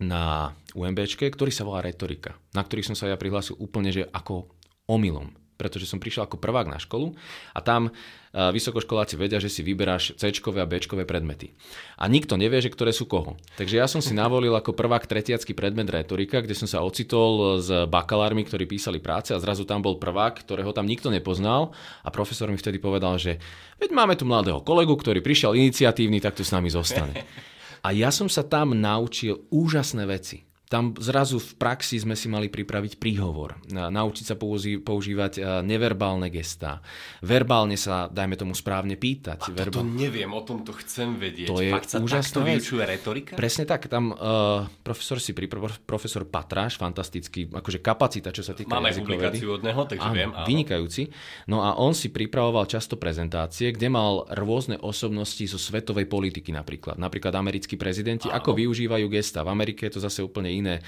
na 0.00 0.54
UMBčke, 0.72 1.28
ktorý 1.28 1.52
sa 1.52 1.66
volá 1.68 1.84
retorika, 1.84 2.36
na 2.56 2.64
ktorý 2.64 2.80
som 2.86 2.96
sa 2.96 3.08
ja 3.10 3.20
prihlásil 3.20 3.60
úplne, 3.60 3.92
že 3.92 4.08
ako 4.08 4.48
omylom 4.88 5.40
pretože 5.60 5.84
som 5.84 6.00
prišiel 6.00 6.24
ako 6.24 6.40
prvák 6.40 6.72
na 6.72 6.80
školu 6.80 7.12
a 7.52 7.60
tam 7.60 7.92
vysokoškoláci 8.32 9.20
vedia, 9.20 9.36
že 9.36 9.52
si 9.52 9.60
vyberáš 9.60 10.16
C 10.16 10.32
a 10.32 10.64
B 10.64 10.80
predmety. 11.04 11.52
A 12.00 12.08
nikto 12.08 12.40
nevie, 12.40 12.64
že 12.64 12.72
ktoré 12.72 12.96
sú 12.96 13.04
koho. 13.04 13.36
Takže 13.60 13.76
ja 13.76 13.84
som 13.84 14.00
si 14.00 14.16
navolil 14.22 14.56
ako 14.56 14.72
prvák 14.72 15.04
tretiacký 15.04 15.52
predmet 15.52 15.92
retorika, 15.92 16.40
kde 16.40 16.56
som 16.56 16.64
sa 16.64 16.80
ocitol 16.80 17.60
s 17.60 17.68
bakalármi, 17.92 18.48
ktorí 18.48 18.64
písali 18.64 19.04
práce 19.04 19.36
a 19.36 19.42
zrazu 19.42 19.68
tam 19.68 19.84
bol 19.84 20.00
prvák, 20.00 20.40
ktorého 20.40 20.72
tam 20.72 20.88
nikto 20.88 21.12
nepoznal 21.12 21.76
a 22.00 22.08
profesor 22.08 22.48
mi 22.48 22.56
vtedy 22.56 22.80
povedal, 22.80 23.20
že 23.20 23.36
veď 23.76 23.92
máme 23.92 24.16
tu 24.16 24.24
mladého 24.24 24.64
kolegu, 24.64 24.96
ktorý 24.96 25.20
prišiel 25.20 25.52
iniciatívny, 25.60 26.24
tak 26.24 26.40
tu 26.40 26.46
s 26.46 26.54
nami 26.56 26.72
zostane. 26.72 27.12
A 27.80 27.96
ja 27.96 28.12
som 28.12 28.28
sa 28.28 28.44
tam 28.44 28.76
naučil 28.76 29.48
úžasné 29.48 30.04
veci. 30.04 30.49
Tam 30.70 30.94
zrazu 30.94 31.42
v 31.42 31.58
praxi 31.58 31.98
sme 31.98 32.14
si 32.14 32.30
mali 32.30 32.46
pripraviť 32.46 33.02
príhovor, 33.02 33.58
naučiť 33.74 34.22
sa 34.22 34.38
používať 34.86 35.32
e, 35.34 35.66
neverbálne 35.66 36.30
gestá, 36.30 36.78
verbálne 37.26 37.74
sa, 37.74 38.06
dajme 38.06 38.38
tomu, 38.38 38.54
správne 38.54 38.94
pýtať. 38.94 39.50
A 39.50 39.66
Verba... 39.66 39.82
to 39.82 39.82
neviem, 39.82 40.30
o 40.30 40.38
tom 40.46 40.62
to 40.62 40.70
chcem 40.78 41.18
vedieť. 41.18 41.50
To 41.50 41.58
je 41.58 41.74
Fakt 41.74 41.90
sa 41.90 41.98
úžasná 41.98 42.46
vyučuje 42.46 42.86
retorika? 42.86 43.34
Presne 43.34 43.66
tak, 43.66 43.90
tam 43.90 44.14
uh, 44.14 44.70
profesor 44.86 45.18
si 45.18 45.34
pripravil, 45.34 45.74
profesor 45.82 46.22
Patráš, 46.22 46.78
fantastický, 46.78 47.50
akože 47.50 47.82
kapacita, 47.82 48.30
čo 48.30 48.46
sa 48.46 48.54
týka 48.54 48.70
Máme 48.70 48.94
publikáciu 48.94 49.58
od 49.58 49.66
neho, 49.66 49.82
takže 49.82 50.06
áno, 50.06 50.14
viem. 50.14 50.30
Áno. 50.30 50.46
Vynikajúci. 50.46 51.10
No 51.50 51.66
a 51.66 51.74
on 51.82 51.98
si 51.98 52.14
pripravoval 52.14 52.70
často 52.70 52.94
prezentácie, 52.94 53.74
kde 53.74 53.90
mal 53.90 54.22
rôzne 54.38 54.78
osobnosti 54.78 55.42
zo 55.50 55.58
svetovej 55.58 56.06
politiky 56.06 56.54
napríklad. 56.54 56.94
Napríklad 56.94 57.34
americkí 57.34 57.74
prezidenti, 57.74 58.30
áno. 58.30 58.38
ako 58.38 58.54
využívajú 58.54 59.10
gesta. 59.10 59.42
V 59.42 59.50
Amerike 59.50 59.90
je 59.90 59.98
to 59.98 60.06
zase 60.06 60.22
úplne 60.22 60.59
iné, 60.60 60.84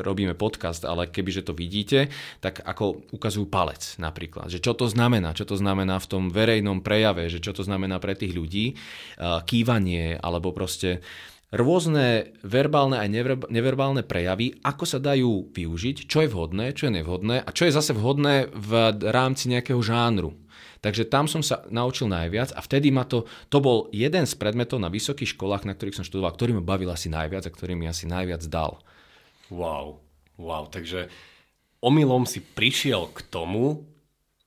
robíme 0.00 0.38
podcast, 0.38 0.86
ale 0.86 1.10
kebyže 1.10 1.50
to 1.50 1.52
vidíte, 1.52 2.08
tak 2.38 2.62
ako 2.62 3.10
ukazujú 3.10 3.50
palec 3.50 3.98
napríklad. 3.98 4.48
Že 4.48 4.62
čo 4.62 4.72
to 4.78 4.86
znamená? 4.86 5.34
Čo 5.34 5.50
to 5.50 5.58
znamená 5.58 5.98
v 5.98 6.08
tom 6.08 6.24
verejnom 6.30 6.80
prejave? 6.80 7.26
Že 7.26 7.42
čo 7.44 7.52
to 7.58 7.62
znamená 7.66 7.98
pre 7.98 8.14
tých 8.14 8.32
ľudí? 8.32 8.78
Kývanie 9.20 10.16
alebo 10.16 10.54
proste 10.54 11.02
rôzne 11.52 12.32
verbálne 12.40 12.96
aj 12.96 13.12
neverbálne 13.52 14.00
prejavy, 14.00 14.56
ako 14.64 14.84
sa 14.88 14.96
dajú 14.96 15.52
využiť, 15.52 16.08
čo 16.08 16.24
je 16.24 16.32
vhodné, 16.32 16.72
čo 16.72 16.88
je 16.88 16.96
nevhodné 16.96 17.44
a 17.44 17.50
čo 17.52 17.68
je 17.68 17.76
zase 17.76 17.92
vhodné 17.92 18.48
v 18.48 18.72
rámci 19.12 19.52
nejakého 19.52 19.76
žánru. 19.84 20.32
Takže 20.82 21.06
tam 21.06 21.30
som 21.30 21.46
sa 21.46 21.62
naučil 21.70 22.10
najviac 22.10 22.56
a 22.56 22.60
vtedy 22.64 22.90
ma 22.90 23.06
to, 23.06 23.28
to 23.52 23.62
bol 23.62 23.86
jeden 23.94 24.26
z 24.26 24.34
predmetov 24.34 24.82
na 24.82 24.90
vysokých 24.90 25.38
školách, 25.38 25.62
na 25.62 25.78
ktorých 25.78 26.00
som 26.00 26.08
študoval, 26.08 26.34
ktorý 26.34 26.58
ma 26.58 26.64
bavil 26.64 26.90
asi 26.90 27.06
najviac 27.06 27.46
a 27.46 27.54
ktorý 27.54 27.78
mi 27.78 27.86
asi 27.86 28.10
najviac 28.10 28.42
dal. 28.50 28.82
Wow, 29.52 30.00
wow, 30.40 30.64
takže 30.64 31.12
omylom 31.84 32.24
si 32.24 32.40
prišiel 32.40 33.12
k 33.12 33.20
tomu, 33.28 33.84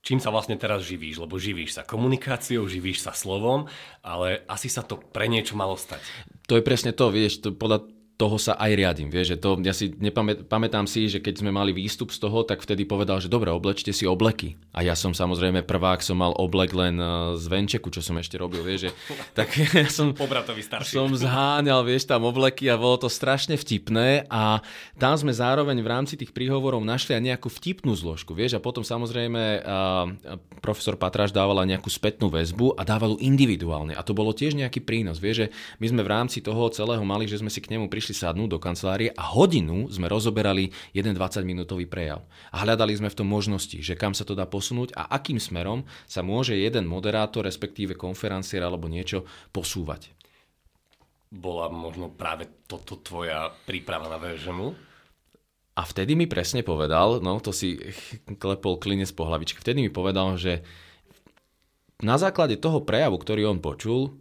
čím 0.02 0.18
sa 0.18 0.34
vlastne 0.34 0.58
teraz 0.58 0.82
živíš, 0.82 1.22
lebo 1.22 1.38
živíš 1.38 1.78
sa 1.78 1.86
komunikáciou, 1.86 2.66
živíš 2.66 3.06
sa 3.06 3.14
slovom, 3.14 3.70
ale 4.02 4.42
asi 4.50 4.66
sa 4.66 4.82
to 4.82 4.98
pre 4.98 5.30
niečo 5.30 5.54
malo 5.54 5.78
stať. 5.78 6.02
To 6.50 6.58
je 6.58 6.66
presne 6.66 6.90
to, 6.90 7.10
vieš, 7.14 7.38
to 7.38 7.54
podľa 7.54 7.86
toho 8.16 8.40
sa 8.40 8.56
aj 8.56 8.72
riadím. 8.72 9.12
Vieš, 9.12 9.36
že 9.36 9.40
to, 9.40 9.60
ja 9.60 9.76
si 9.76 9.92
nepamät, 9.92 10.48
pamätám 10.48 10.88
si, 10.88 11.04
že 11.04 11.20
keď 11.20 11.44
sme 11.44 11.52
mali 11.52 11.76
výstup 11.76 12.08
z 12.08 12.24
toho, 12.24 12.48
tak 12.48 12.64
vtedy 12.64 12.88
povedal, 12.88 13.20
že 13.20 13.28
dobre, 13.28 13.52
oblečte 13.52 13.92
si 13.92 14.08
obleky. 14.08 14.56
A 14.72 14.80
ja 14.80 14.96
som 14.96 15.12
samozrejme 15.12 15.60
prvák, 15.68 16.00
som 16.00 16.16
mal 16.16 16.32
oblek 16.32 16.72
len 16.72 16.96
e, 16.96 17.36
z 17.36 17.44
venčeku, 17.44 17.92
čo 17.92 18.00
som 18.00 18.16
ešte 18.16 18.40
robil, 18.40 18.64
vieš, 18.64 18.88
že, 18.88 18.90
tak 19.38 19.52
ja 19.84 19.88
som, 19.92 20.16
som 20.88 21.12
zháňal, 21.12 21.84
vieš, 21.84 22.08
tam 22.08 22.24
obleky 22.24 22.72
a 22.72 22.80
bolo 22.80 23.04
to 23.04 23.08
strašne 23.12 23.60
vtipné 23.60 24.24
a 24.32 24.64
tam 24.96 25.14
sme 25.20 25.36
zároveň 25.36 25.76
v 25.84 25.88
rámci 25.88 26.16
tých 26.16 26.32
príhovorov 26.32 26.80
našli 26.80 27.20
aj 27.20 27.22
nejakú 27.36 27.52
vtipnú 27.52 27.92
zložku, 27.92 28.32
vieš, 28.32 28.56
a 28.56 28.64
potom 28.64 28.80
samozrejme 28.80 29.60
a, 29.60 30.08
profesor 30.64 30.96
Patraš 30.96 31.36
dávala 31.36 31.68
nejakú 31.68 31.92
spätnú 31.92 32.32
väzbu 32.32 32.80
a 32.80 32.82
dával 32.88 33.20
individuálne 33.20 33.92
a 33.92 34.00
to 34.00 34.16
bolo 34.16 34.32
tiež 34.32 34.56
nejaký 34.56 34.80
prínos, 34.80 35.20
vieš, 35.20 35.36
že 35.36 35.46
my 35.84 35.86
sme 35.92 36.00
v 36.00 36.12
rámci 36.12 36.40
toho 36.40 36.72
celého 36.72 37.04
mali, 37.04 37.28
že 37.28 37.44
sme 37.44 37.52
si 37.52 37.60
k 37.60 37.76
nemu 37.76 37.92
prišli 37.92 38.05
prišli 38.06 38.22
sadnúť 38.22 38.54
do 38.54 38.62
kancelárie 38.62 39.10
a 39.18 39.34
hodinu 39.34 39.90
sme 39.90 40.06
rozoberali 40.06 40.70
jeden 40.94 41.18
20-minútový 41.18 41.90
prejav. 41.90 42.22
A 42.54 42.62
hľadali 42.62 42.94
sme 42.94 43.10
v 43.10 43.18
tom 43.18 43.26
možnosti, 43.26 43.82
že 43.82 43.98
kam 43.98 44.14
sa 44.14 44.22
to 44.22 44.38
dá 44.38 44.46
posunúť 44.46 44.94
a 44.94 45.10
akým 45.10 45.42
smerom 45.42 45.82
sa 46.06 46.22
môže 46.22 46.54
jeden 46.54 46.86
moderátor, 46.86 47.42
respektíve 47.42 47.98
konferenciér 47.98 48.62
alebo 48.62 48.86
niečo 48.86 49.26
posúvať. 49.50 50.14
Bola 51.34 51.66
možno 51.66 52.14
práve 52.14 52.46
toto 52.70 53.02
tvoja 53.02 53.50
príprava 53.66 54.06
na 54.06 54.22
VŽMu? 54.22 54.70
A 55.74 55.82
vtedy 55.82 56.14
mi 56.14 56.30
presne 56.30 56.62
povedal, 56.62 57.18
no 57.18 57.42
to 57.42 57.50
si 57.50 57.74
klepol 58.38 58.78
klinec 58.78 59.10
po 59.18 59.26
hlavičke, 59.26 59.58
vtedy 59.58 59.82
mi 59.82 59.90
povedal, 59.90 60.38
že 60.38 60.62
na 62.06 62.22
základe 62.22 62.54
toho 62.54 62.86
prejavu, 62.86 63.18
ktorý 63.18 63.50
on 63.50 63.58
počul, 63.58 64.14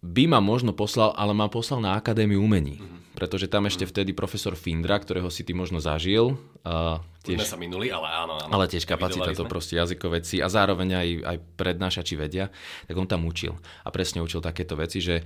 by 0.00 0.24
ma 0.32 0.40
možno 0.40 0.72
poslal, 0.72 1.12
ale 1.12 1.36
ma 1.36 1.52
poslal 1.52 1.84
na 1.84 1.96
Akadémiu 1.96 2.40
umení. 2.40 2.80
Mm-hmm. 2.80 2.98
Pretože 3.10 3.52
tam 3.52 3.68
ešte 3.68 3.84
vtedy 3.84 4.16
profesor 4.16 4.56
Findra, 4.56 4.96
ktorého 4.96 5.28
si 5.28 5.44
ty 5.44 5.52
možno 5.52 5.76
zažil. 5.76 6.40
Uh, 6.64 6.96
tiež, 7.20 7.44
sa 7.44 7.60
minuli, 7.60 7.92
ale 7.92 8.08
áno, 8.08 8.40
áno. 8.40 8.48
Ale 8.48 8.64
tiež 8.64 8.88
kapacita 8.88 9.36
to 9.36 9.44
proste 9.44 9.76
jazykoveci 9.76 10.40
a 10.40 10.48
zároveň 10.48 10.88
aj, 10.96 11.08
aj 11.28 11.36
prednášači 11.60 12.16
vedia, 12.16 12.48
tak 12.88 12.96
on 12.96 13.04
tam 13.04 13.28
učil. 13.28 13.60
A 13.84 13.92
presne 13.92 14.24
učil 14.24 14.40
takéto 14.40 14.72
veci, 14.72 15.04
že 15.04 15.20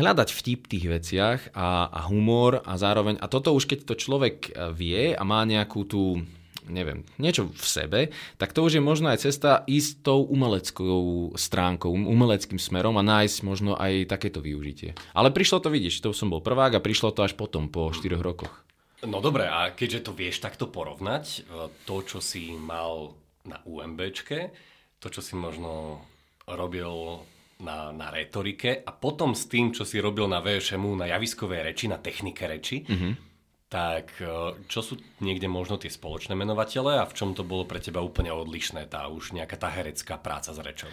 hľadať 0.00 0.28
vtip 0.32 0.60
v 0.64 0.70
tých 0.72 0.86
veciach 0.88 1.40
a, 1.52 1.92
a 1.92 2.00
humor 2.08 2.64
a 2.64 2.80
zároveň, 2.80 3.20
a 3.20 3.28
toto 3.28 3.52
už 3.52 3.68
keď 3.68 3.92
to 3.92 3.94
človek 4.00 4.48
vie 4.72 5.12
a 5.12 5.20
má 5.20 5.44
nejakú 5.44 5.84
tú 5.84 6.24
neviem, 6.68 7.04
niečo 7.20 7.48
v 7.48 7.66
sebe, 7.66 8.00
tak 8.40 8.56
to 8.56 8.64
už 8.64 8.80
je 8.80 8.82
možno 8.82 9.12
aj 9.12 9.28
cesta 9.28 9.62
ísť 9.68 10.04
tou 10.04 10.24
umeleckou 10.24 11.32
stránkou, 11.36 11.92
um, 11.92 12.08
umeleckým 12.08 12.56
smerom 12.56 12.96
a 12.96 13.04
nájsť 13.04 13.38
možno 13.44 13.76
aj 13.76 14.08
takéto 14.08 14.40
využitie. 14.40 14.96
Ale 15.12 15.30
prišlo 15.30 15.60
to, 15.60 15.68
vidíš, 15.68 16.00
to 16.00 16.16
som 16.16 16.32
bol 16.32 16.40
prvák 16.40 16.76
a 16.76 16.84
prišlo 16.84 17.12
to 17.12 17.24
až 17.24 17.36
potom, 17.36 17.68
po 17.68 17.92
4 17.92 18.16
rokoch. 18.20 18.64
No 19.04 19.20
dobre, 19.20 19.44
a 19.44 19.68
keďže 19.76 20.08
to 20.08 20.12
vieš 20.16 20.40
takto 20.40 20.64
porovnať, 20.72 21.24
e, 21.24 21.38
to, 21.84 21.96
čo 22.00 22.24
si 22.24 22.56
mal 22.56 23.12
na 23.44 23.60
UMBčke, 23.68 24.48
to, 24.96 25.12
čo 25.12 25.20
si 25.20 25.36
možno 25.36 26.00
robil 26.48 27.20
na, 27.60 27.92
na 27.92 28.08
retorike 28.08 28.80
a 28.80 28.90
potom 28.96 29.36
s 29.36 29.44
tým, 29.44 29.76
čo 29.76 29.84
si 29.84 30.00
robil 30.00 30.24
na 30.24 30.40
VŠMu, 30.40 30.96
na 30.96 31.12
javiskovej 31.12 31.60
reči, 31.68 31.84
na 31.92 32.00
technike 32.00 32.44
reči, 32.48 32.88
mm-hmm 32.88 33.33
tak 33.74 34.14
e, 34.22 34.54
čo 34.70 34.86
sú 34.86 34.94
niekde 35.18 35.50
možno 35.50 35.74
tie 35.74 35.90
spoločné 35.90 36.38
menovatele 36.38 37.02
a 37.02 37.10
v 37.10 37.16
čom 37.18 37.34
to 37.34 37.42
bolo 37.42 37.66
pre 37.66 37.82
teba 37.82 37.98
úplne 37.98 38.30
odlišné, 38.30 38.86
tá 38.86 39.10
už 39.10 39.34
nejaká 39.34 39.58
tá 39.58 39.66
herecká 39.66 40.14
práca 40.14 40.54
s 40.54 40.62
rečou? 40.62 40.86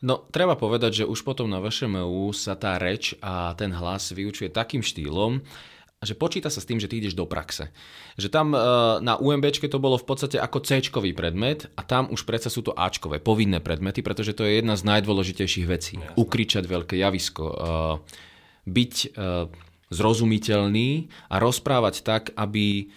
No, 0.00 0.24
treba 0.32 0.56
povedať, 0.56 1.04
že 1.04 1.08
už 1.08 1.20
potom 1.20 1.52
na 1.52 1.60
VŠMU 1.60 2.32
sa 2.32 2.56
tá 2.56 2.80
reč 2.80 3.12
a 3.20 3.52
ten 3.60 3.76
hlas 3.76 4.08
vyučuje 4.16 4.48
takým 4.48 4.80
štýlom, 4.80 5.44
že 6.00 6.16
počíta 6.16 6.48
sa 6.48 6.64
s 6.64 6.68
tým, 6.68 6.80
že 6.80 6.88
ty 6.88 7.00
ideš 7.00 7.16
do 7.16 7.28
praxe. 7.28 7.68
Že 8.16 8.28
tam 8.32 8.56
e, 8.56 8.60
na 9.04 9.20
UMBčke 9.20 9.68
to 9.68 9.76
bolo 9.76 10.00
v 10.00 10.08
podstate 10.08 10.40
ako 10.40 10.64
c 10.64 10.80
predmet 11.12 11.68
a 11.76 11.84
tam 11.84 12.08
už 12.08 12.24
predsa 12.24 12.48
sú 12.48 12.64
to 12.64 12.72
Ačkové, 12.72 13.20
povinné 13.20 13.60
predmety, 13.60 14.00
pretože 14.00 14.32
to 14.32 14.48
je 14.48 14.64
jedna 14.64 14.80
z 14.80 14.84
najdôležitejších 14.88 15.66
vecí. 15.68 16.00
Jasne. 16.00 16.16
Ukričať 16.16 16.64
veľké 16.64 16.96
javisko, 16.96 17.44
e, 17.52 17.56
byť 18.64 18.94
zrozumiteľný 19.92 21.10
a 21.28 21.36
rozprávať 21.40 21.94
tak, 22.06 22.22
aby, 22.36 22.88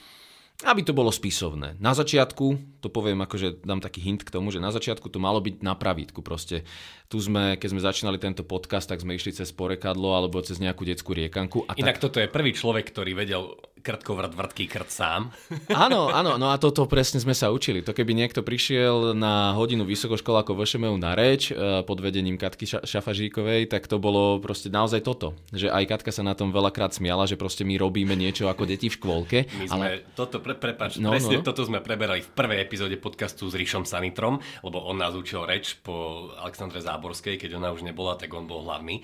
aby 0.63 0.81
to 0.83 0.93
bolo 0.95 1.11
spisovné. 1.11 1.75
Na 1.81 1.91
začiatku 1.97 2.76
to 2.87 2.89
poviem, 2.89 3.19
akože 3.19 3.67
dám 3.67 3.83
taký 3.83 3.99
hint 3.99 4.23
k 4.23 4.31
tomu, 4.31 4.47
že 4.55 4.63
na 4.63 4.71
začiatku 4.71 5.11
to 5.11 5.19
malo 5.19 5.43
byť 5.43 5.59
na 5.59 5.75
pravítku. 5.75 6.23
Proste 6.23 6.63
tu 7.11 7.19
sme, 7.19 7.59
keď 7.59 7.69
sme 7.75 7.81
začínali 7.83 8.15
tento 8.15 8.47
podcast, 8.47 8.87
tak 8.87 9.03
sme 9.03 9.19
išli 9.19 9.35
cez 9.35 9.51
porekadlo 9.51 10.15
alebo 10.15 10.39
cez 10.39 10.63
nejakú 10.63 10.87
detskú 10.87 11.11
riekanku. 11.11 11.67
A 11.67 11.75
Inak 11.75 11.99
tak... 11.99 12.07
toto 12.07 12.23
je 12.23 12.31
prvý 12.31 12.55
človek, 12.55 12.87
ktorý 12.87 13.11
vedel 13.11 13.59
krtkovrat 13.87 14.35
vrtký 14.35 14.67
krt 14.67 14.89
sám. 14.91 15.21
Áno, 15.71 16.11
áno, 16.11 16.35
no 16.35 16.51
a 16.51 16.59
toto 16.59 16.83
presne 16.89 17.23
sme 17.23 17.31
sa 17.31 17.53
učili. 17.53 17.79
To 17.85 17.95
keby 17.95 18.11
niekto 18.11 18.43
prišiel 18.43 19.15
na 19.15 19.55
hodinu 19.55 19.87
vysokoškolákov 19.87 20.59
VŠMU 20.59 20.99
na 20.99 21.15
reč 21.15 21.53
e, 21.53 21.85
pod 21.87 22.03
vedením 22.03 22.35
Katky 22.35 22.67
Šafažíkovej, 22.67 23.71
tak 23.71 23.87
to 23.87 23.95
bolo 24.01 24.43
proste 24.43 24.67
naozaj 24.67 25.05
toto. 25.07 25.37
Že 25.55 25.71
aj 25.71 25.83
Katka 25.87 26.11
sa 26.11 26.25
na 26.25 26.35
tom 26.35 26.51
veľakrát 26.51 26.91
smiala, 26.91 27.29
že 27.29 27.39
proste 27.39 27.63
my 27.63 27.79
robíme 27.79 28.17
niečo 28.17 28.51
ako 28.51 28.67
deti 28.67 28.91
v 28.91 28.97
škôlke. 28.97 29.37
My 29.55 29.65
sme, 29.71 29.85
ale... 29.87 30.03
toto, 30.17 30.43
pre, 30.43 30.57
prepač, 30.57 30.99
no, 30.99 31.15
presne 31.15 31.39
no. 31.39 31.45
toto 31.45 31.63
sme 31.63 31.79
preberali 31.79 32.25
v 32.25 32.29
prvej 32.33 32.59
epizóde 32.59 32.76
podcastu 33.01 33.49
s 33.49 33.57
Ríšom 33.57 33.89
Sanitrom, 33.89 34.37
lebo 34.61 34.85
on 34.85 35.01
nás 35.01 35.17
učil 35.17 35.49
reč 35.49 35.81
po 35.81 36.29
Alexandre 36.37 36.77
Záborskej, 36.77 37.41
keď 37.41 37.57
ona 37.57 37.73
už 37.73 37.81
nebola, 37.81 38.13
tak 38.13 38.29
on 38.37 38.45
bol 38.45 38.61
hlavný. 38.61 39.01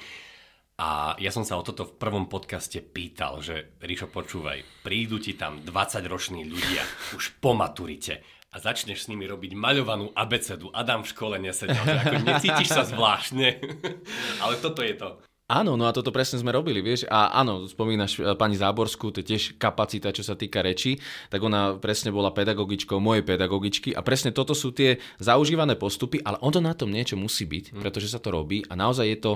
A 0.77 1.13
ja 1.21 1.29
som 1.29 1.45
sa 1.45 1.57
o 1.57 1.65
toto 1.65 1.85
v 1.85 1.97
prvom 1.97 2.25
podcaste 2.29 2.81
pýtal, 2.81 3.41
že 3.41 3.77
Ríšo, 3.81 4.09
počúvaj, 4.09 4.85
prídu 4.85 5.17
ti 5.21 5.33
tam 5.33 5.61
20-roční 5.61 6.45
ľudia 6.45 6.85
už 7.17 7.41
po 7.41 7.53
maturite 7.53 8.21
a 8.53 8.61
začneš 8.61 9.05
s 9.05 9.09
nimi 9.09 9.25
robiť 9.25 9.57
maľovanú 9.57 10.13
abecedu. 10.13 10.69
Adam 10.73 11.01
v 11.01 11.09
škole 11.09 11.35
nesedel, 11.41 11.77
že 11.77 11.97
ako 12.05 12.17
necítiš 12.21 12.69
sa 12.69 12.85
zvláštne. 12.85 13.57
Ale 14.45 14.53
toto 14.61 14.85
je 14.85 14.93
to. 14.93 15.17
Áno, 15.43 15.75
no 15.75 15.83
a 15.83 15.91
toto 15.91 16.15
presne 16.15 16.39
sme 16.39 16.55
robili, 16.55 16.79
vieš. 16.79 17.03
A 17.11 17.35
áno, 17.35 17.67
spomínaš 17.67 18.15
e, 18.15 18.31
pani 18.39 18.55
Záborskú, 18.55 19.11
to 19.11 19.19
je 19.19 19.35
tiež 19.35 19.43
kapacita, 19.59 20.15
čo 20.15 20.23
sa 20.23 20.39
týka 20.39 20.63
reči, 20.63 20.95
tak 21.27 21.43
ona 21.43 21.75
presne 21.75 22.15
bola 22.15 22.31
pedagogičkou 22.31 22.95
mojej 23.03 23.27
pedagogičky 23.27 23.91
a 23.91 23.99
presne 23.99 24.31
toto 24.31 24.55
sú 24.55 24.71
tie 24.71 25.03
zaužívané 25.19 25.75
postupy, 25.75 26.23
ale 26.23 26.39
ono 26.39 26.63
na 26.63 26.71
tom 26.71 26.87
niečo 26.95 27.19
musí 27.19 27.43
byť, 27.43 27.75
hm. 27.75 27.83
pretože 27.83 28.07
sa 28.07 28.23
to 28.23 28.31
robí 28.31 28.63
a 28.71 28.73
naozaj 28.79 29.03
je 29.03 29.19
to 29.19 29.31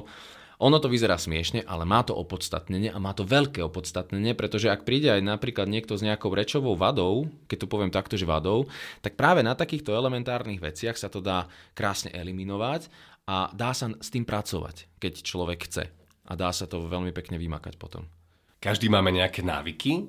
ono 0.58 0.82
to 0.82 0.90
vyzerá 0.90 1.22
smiešne, 1.22 1.62
ale 1.70 1.86
má 1.86 2.02
to 2.02 2.18
opodstatnenie 2.18 2.90
a 2.90 2.98
má 2.98 3.14
to 3.14 3.22
veľké 3.22 3.62
opodstatnenie, 3.62 4.34
pretože 4.34 4.74
ak 4.74 4.90
príde 4.90 5.14
aj 5.14 5.22
napríklad 5.22 5.70
niekto 5.70 5.94
s 5.94 6.02
nejakou 6.02 6.34
rečovou 6.34 6.74
vadou, 6.74 7.30
keď 7.46 7.58
to 7.62 7.68
poviem 7.70 7.94
takto, 7.94 8.18
že 8.18 8.26
vadou, 8.26 8.66
tak 9.06 9.14
práve 9.14 9.46
na 9.46 9.54
takýchto 9.54 9.94
elementárnych 9.94 10.58
veciach 10.58 10.98
sa 10.98 11.14
to 11.14 11.22
dá 11.22 11.46
krásne 11.78 12.10
eliminovať 12.10 12.90
a 13.28 13.52
dá 13.52 13.76
sa 13.76 13.92
s 13.92 14.08
tým 14.08 14.24
pracovať, 14.24 14.88
keď 15.04 15.14
človek 15.22 15.68
chce. 15.68 15.92
A 16.28 16.34
dá 16.36 16.52
sa 16.52 16.68
to 16.68 16.88
veľmi 16.88 17.12
pekne 17.12 17.36
vymakať 17.40 17.80
potom. 17.80 18.08
Každý 18.60 18.88
máme 18.92 19.12
nejaké 19.16 19.44
návyky. 19.44 20.08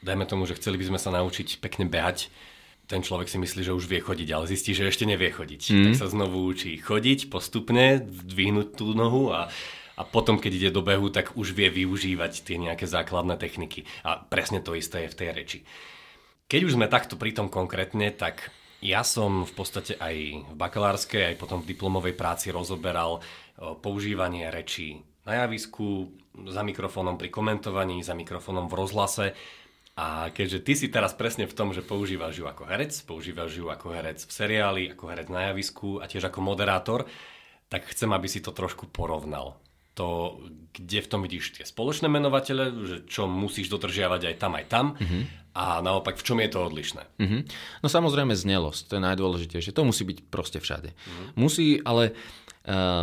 Dajme 0.00 0.24
tomu, 0.24 0.46
že 0.46 0.56
chceli 0.56 0.78
by 0.80 0.94
sme 0.94 1.00
sa 1.00 1.10
naučiť 1.12 1.58
pekne 1.60 1.88
behať. 1.88 2.30
Ten 2.88 3.04
človek 3.04 3.28
si 3.28 3.36
myslí, 3.36 3.68
že 3.68 3.76
už 3.76 3.84
vie 3.84 4.00
chodiť, 4.00 4.28
ale 4.32 4.48
zistí, 4.48 4.72
že 4.72 4.88
ešte 4.88 5.04
nevie 5.04 5.28
chodiť. 5.28 5.62
Mm. 5.68 5.84
Tak 5.90 5.94
sa 6.00 6.08
znovu 6.08 6.40
učí 6.48 6.72
chodiť 6.80 7.28
postupne, 7.28 8.00
zdvihnúť 8.04 8.68
tú 8.76 8.96
nohu 8.96 9.34
a 9.34 9.52
a 9.98 10.06
potom, 10.06 10.38
keď 10.38 10.52
ide 10.54 10.70
do 10.70 10.86
behu, 10.86 11.10
tak 11.10 11.34
už 11.34 11.58
vie 11.58 11.66
využívať 11.74 12.46
tie 12.46 12.54
nejaké 12.54 12.86
základné 12.86 13.34
techniky. 13.34 13.82
A 14.06 14.22
presne 14.22 14.62
to 14.62 14.78
isté 14.78 15.04
je 15.04 15.10
v 15.10 15.18
tej 15.18 15.28
reči. 15.34 15.58
Keď 16.46 16.60
už 16.70 16.78
sme 16.78 16.86
takto 16.86 17.18
pri 17.18 17.34
tom 17.34 17.50
konkrétne, 17.50 18.14
tak 18.14 18.54
ja 18.78 19.02
som 19.02 19.42
v 19.42 19.52
podstate 19.52 19.98
aj 19.98 20.16
v 20.48 20.54
bakalárskej, 20.54 21.34
aj 21.34 21.40
potom 21.40 21.58
v 21.62 21.74
diplomovej 21.74 22.14
práci 22.14 22.54
rozoberal 22.54 23.18
používanie 23.58 24.46
rečí 24.54 25.02
na 25.26 25.44
javisku, 25.44 26.14
za 26.46 26.62
mikrofónom 26.62 27.18
pri 27.18 27.28
komentovaní, 27.28 28.00
za 28.06 28.14
mikrofónom 28.14 28.70
v 28.70 28.78
rozhlase. 28.78 29.26
A 29.98 30.30
keďže 30.30 30.62
ty 30.62 30.72
si 30.78 30.86
teraz 30.94 31.10
presne 31.10 31.50
v 31.50 31.56
tom, 31.58 31.74
že 31.74 31.82
používaš 31.82 32.38
ju 32.38 32.46
ako 32.46 32.70
herec, 32.70 32.94
používaš 33.02 33.58
ju 33.58 33.66
ako 33.66 33.98
herec 33.98 34.22
v 34.22 34.30
seriáli, 34.30 34.82
ako 34.94 35.04
herec 35.10 35.26
na 35.26 35.50
javisku 35.50 35.98
a 35.98 36.06
tiež 36.06 36.30
ako 36.30 36.38
moderátor, 36.38 37.10
tak 37.66 37.82
chcem, 37.90 38.06
aby 38.14 38.30
si 38.30 38.38
to 38.38 38.54
trošku 38.54 38.86
porovnal. 38.94 39.58
To, 39.98 40.38
kde 40.72 40.98
v 41.02 41.10
tom 41.10 41.20
vidíš 41.26 41.58
tie 41.58 41.66
spoločné 41.66 42.06
menovatele, 42.06 42.70
že 42.86 42.96
čo 43.10 43.26
musíš 43.26 43.66
dodržiavať 43.68 44.30
aj 44.30 44.34
tam, 44.38 44.52
aj 44.54 44.66
tam. 44.70 44.86
Mm-hmm 44.94 45.48
a 45.58 45.82
naopak, 45.82 46.14
v 46.14 46.22
čom 46.22 46.38
je 46.38 46.54
to 46.54 46.70
odlišné? 46.70 47.02
Mm-hmm. 47.18 47.40
No 47.82 47.86
samozrejme 47.90 48.30
znelosť, 48.38 48.82
to 48.86 48.92
je 48.94 49.02
najdôležitejšie. 49.02 49.74
To 49.74 49.82
musí 49.82 50.06
byť 50.06 50.18
proste 50.30 50.62
všade. 50.62 50.94
Mm-hmm. 50.94 51.26
Musí, 51.34 51.82
ale 51.82 52.14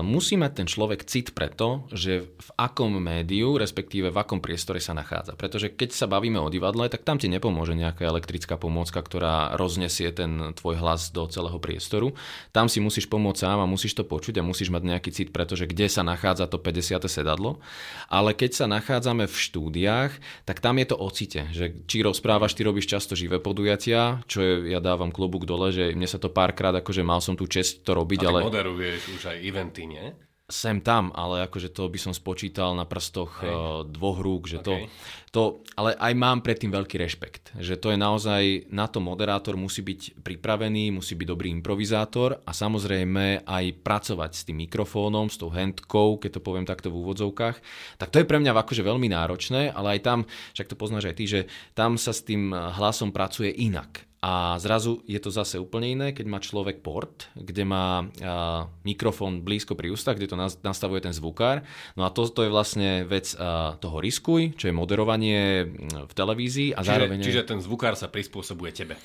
musí 0.06 0.38
mať 0.38 0.52
ten 0.62 0.68
človek 0.70 1.02
cit 1.10 1.34
preto, 1.34 1.90
že 1.90 2.30
v 2.30 2.50
akom 2.54 3.02
médiu, 3.02 3.58
respektíve 3.58 4.14
v 4.14 4.18
akom 4.22 4.38
priestore 4.38 4.78
sa 4.78 4.94
nachádza. 4.94 5.34
Pretože 5.34 5.74
keď 5.74 5.90
sa 5.90 6.06
bavíme 6.06 6.38
o 6.38 6.54
divadle, 6.54 6.86
tak 6.86 7.02
tam 7.02 7.18
ti 7.18 7.26
nepomôže 7.26 7.74
nejaká 7.74 8.06
elektrická 8.06 8.62
pomôcka, 8.62 9.02
ktorá 9.02 9.58
roznesie 9.58 10.14
ten 10.14 10.54
tvoj 10.54 10.78
hlas 10.78 11.10
do 11.10 11.26
celého 11.26 11.58
priestoru. 11.58 12.14
Tam 12.54 12.70
si 12.70 12.78
musíš 12.78 13.10
pomôcť 13.10 13.42
sám 13.42 13.58
a 13.58 13.66
musíš 13.66 13.98
to 13.98 14.06
počuť 14.06 14.38
a 14.38 14.46
musíš 14.46 14.70
mať 14.70 14.84
nejaký 14.86 15.10
cit, 15.10 15.30
pretože 15.34 15.66
kde 15.66 15.90
sa 15.90 16.06
nachádza 16.06 16.46
to 16.46 16.62
50. 16.62 17.02
sedadlo. 17.10 17.58
Ale 18.06 18.38
keď 18.38 18.52
sa 18.54 18.66
nachádzame 18.70 19.26
v 19.26 19.36
štúdiách, 19.36 20.12
tak 20.46 20.62
tam 20.62 20.78
je 20.78 20.86
to 20.94 20.98
ocite, 21.02 21.42
že 21.50 21.74
či 21.90 22.06
rozprávaš, 22.06 22.54
ty 22.54 22.62
robíš 22.62 22.86
často 22.86 23.18
živé 23.18 23.42
podujatia, 23.42 24.22
čo 24.30 24.46
je, 24.46 24.54
ja 24.70 24.78
dávam 24.78 25.10
klobúk 25.10 25.50
dole, 25.50 25.74
že 25.74 25.98
mne 25.98 26.06
sa 26.06 26.22
to 26.22 26.30
párkrát, 26.30 26.78
akože 26.78 27.02
mal 27.02 27.18
som 27.18 27.34
tú 27.34 27.50
čest 27.50 27.82
to 27.82 27.98
robiť, 27.98 28.20
a 28.22 28.28
ale... 28.30 28.40
moderuješ 28.46 29.02
už 29.18 29.24
aj 29.34 29.38
eventy, 29.56 29.88
nie? 29.88 30.12
sem 30.46 30.78
tam, 30.78 31.10
ale 31.18 31.50
akože 31.50 31.74
to 31.74 31.90
by 31.90 31.98
som 31.98 32.14
spočítal 32.14 32.78
na 32.78 32.86
prstoch 32.86 33.42
Hej. 33.42 33.50
Eh, 33.50 33.82
dvoch 33.90 34.22
rúk, 34.22 34.46
že 34.46 34.62
okay. 34.62 34.86
to, 35.34 35.34
to, 35.34 35.42
ale 35.74 35.98
aj 35.98 36.14
mám 36.14 36.46
predtým 36.46 36.70
veľký 36.70 37.02
rešpekt, 37.02 37.58
že 37.58 37.82
to 37.82 37.90
je 37.90 37.98
naozaj, 37.98 38.70
na 38.70 38.86
to 38.86 39.02
moderátor 39.02 39.58
musí 39.58 39.82
byť 39.82 40.22
pripravený, 40.22 40.94
musí 40.94 41.18
byť 41.18 41.28
dobrý 41.28 41.50
improvizátor 41.50 42.46
a 42.46 42.52
samozrejme 42.54 43.42
aj 43.42 43.66
pracovať 43.82 44.32
s 44.38 44.46
tým 44.46 44.70
mikrofónom, 44.70 45.34
s 45.34 45.42
tou 45.42 45.50
handkou, 45.50 46.22
keď 46.22 46.38
to 46.38 46.46
poviem 46.46 46.70
takto 46.70 46.94
v 46.94 47.02
úvodzovkách, 47.02 47.58
tak 47.98 48.14
to 48.14 48.22
je 48.22 48.30
pre 48.30 48.38
mňa 48.38 48.54
akože 48.54 48.86
veľmi 48.86 49.10
náročné, 49.10 49.74
ale 49.74 49.98
aj 49.98 50.00
tam, 50.06 50.20
však 50.54 50.70
to 50.70 50.78
poznáš 50.78 51.10
aj 51.10 51.16
ty, 51.18 51.26
že 51.26 51.40
tam 51.74 51.98
sa 51.98 52.14
s 52.14 52.22
tým 52.22 52.54
hlasom 52.54 53.10
pracuje 53.10 53.50
inak 53.50 54.06
a 54.26 54.58
zrazu 54.58 55.06
je 55.06 55.22
to 55.22 55.30
zase 55.30 55.62
úplne 55.62 55.94
iné, 55.94 56.08
keď 56.10 56.26
má 56.26 56.42
človek 56.42 56.82
port, 56.82 57.30
kde 57.38 57.62
má 57.62 58.02
a, 58.02 58.66
mikrofón 58.82 59.46
blízko 59.46 59.78
pri 59.78 59.94
ústach, 59.94 60.18
kde 60.18 60.34
to 60.34 60.38
nastavuje 60.66 61.06
ten 61.06 61.14
zvukár. 61.14 61.62
No 61.94 62.02
a 62.02 62.10
to, 62.10 62.26
to 62.26 62.42
je 62.42 62.50
vlastne 62.50 63.06
vec 63.06 63.38
a, 63.38 63.78
toho 63.78 64.02
riskuj, 64.02 64.58
čo 64.58 64.66
je 64.66 64.74
moderovanie 64.74 65.70
v 66.10 66.14
televízii. 66.18 66.74
A 66.74 66.82
čiže, 66.82 66.90
zároveň... 66.90 67.18
čiže 67.22 67.46
ten 67.46 67.62
zvukár 67.62 67.94
sa 67.94 68.10
prispôsobuje 68.10 68.74
tebe. 68.74 68.98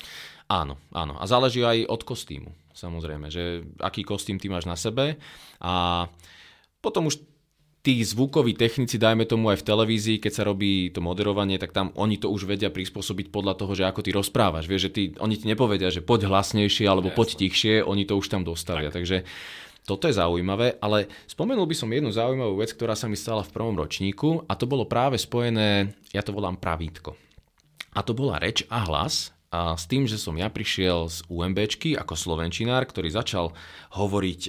Áno, 0.49 0.81
áno. 0.89 1.13
A 1.21 1.29
záleží 1.29 1.61
aj 1.61 1.85
od 1.85 2.01
kostýmu, 2.01 2.49
samozrejme, 2.73 3.29
že 3.29 3.61
aký 3.77 4.01
kostým 4.01 4.41
ty 4.41 4.49
máš 4.49 4.65
na 4.65 4.73
sebe. 4.73 5.21
A 5.61 6.09
potom 6.81 7.13
už 7.13 7.21
tí 7.81 8.05
zvukoví 8.05 8.53
technici, 8.53 9.01
dajme 9.01 9.25
tomu 9.25 9.49
aj 9.49 9.65
v 9.65 9.67
televízii, 9.73 10.17
keď 10.21 10.31
sa 10.31 10.43
robí 10.45 10.93
to 10.93 11.01
moderovanie, 11.01 11.57
tak 11.57 11.73
tam 11.73 11.89
oni 11.97 12.21
to 12.21 12.29
už 12.29 12.45
vedia 12.45 12.69
prispôsobiť 12.69 13.33
podľa 13.33 13.57
toho, 13.57 13.73
že 13.73 13.89
ako 13.89 14.05
ty 14.05 14.13
rozprávaš. 14.13 14.69
Vieš, 14.69 14.89
že 14.89 14.91
ty, 14.93 15.03
oni 15.17 15.35
ti 15.41 15.49
nepovedia, 15.49 15.89
že 15.89 16.05
poď 16.05 16.29
hlasnejšie 16.29 16.85
alebo 16.85 17.09
Jasne. 17.09 17.17
poď 17.17 17.29
tichšie, 17.41 17.73
oni 17.81 18.05
to 18.05 18.13
už 18.21 18.29
tam 18.29 18.45
dostavia. 18.45 18.93
Tak. 18.93 19.01
Takže 19.01 19.25
toto 19.89 20.05
je 20.05 20.13
zaujímavé, 20.13 20.77
ale 20.77 21.09
spomenul 21.25 21.65
by 21.65 21.73
som 21.73 21.89
jednu 21.89 22.13
zaujímavú 22.13 22.61
vec, 22.61 22.69
ktorá 22.69 22.93
sa 22.93 23.09
mi 23.09 23.17
stala 23.17 23.41
v 23.41 23.49
prvom 23.49 23.73
ročníku 23.73 24.45
a 24.45 24.53
to 24.53 24.69
bolo 24.69 24.85
práve 24.85 25.17
spojené, 25.17 25.97
ja 26.13 26.21
to 26.21 26.37
volám 26.37 26.61
pravítko. 26.61 27.17
A 27.97 28.05
to 28.05 28.13
bola 28.13 28.37
reč 28.37 28.61
a 28.69 28.85
hlas, 28.85 29.33
a 29.51 29.75
s 29.75 29.83
tým, 29.83 30.07
že 30.07 30.15
som 30.15 30.37
ja 30.39 30.47
prišiel 30.47 31.11
z 31.11 31.27
UMBčky 31.27 31.97
ako 31.99 32.15
slovenčinár, 32.15 32.87
ktorý 32.87 33.11
začal 33.11 33.51
hovoriť, 33.91 34.41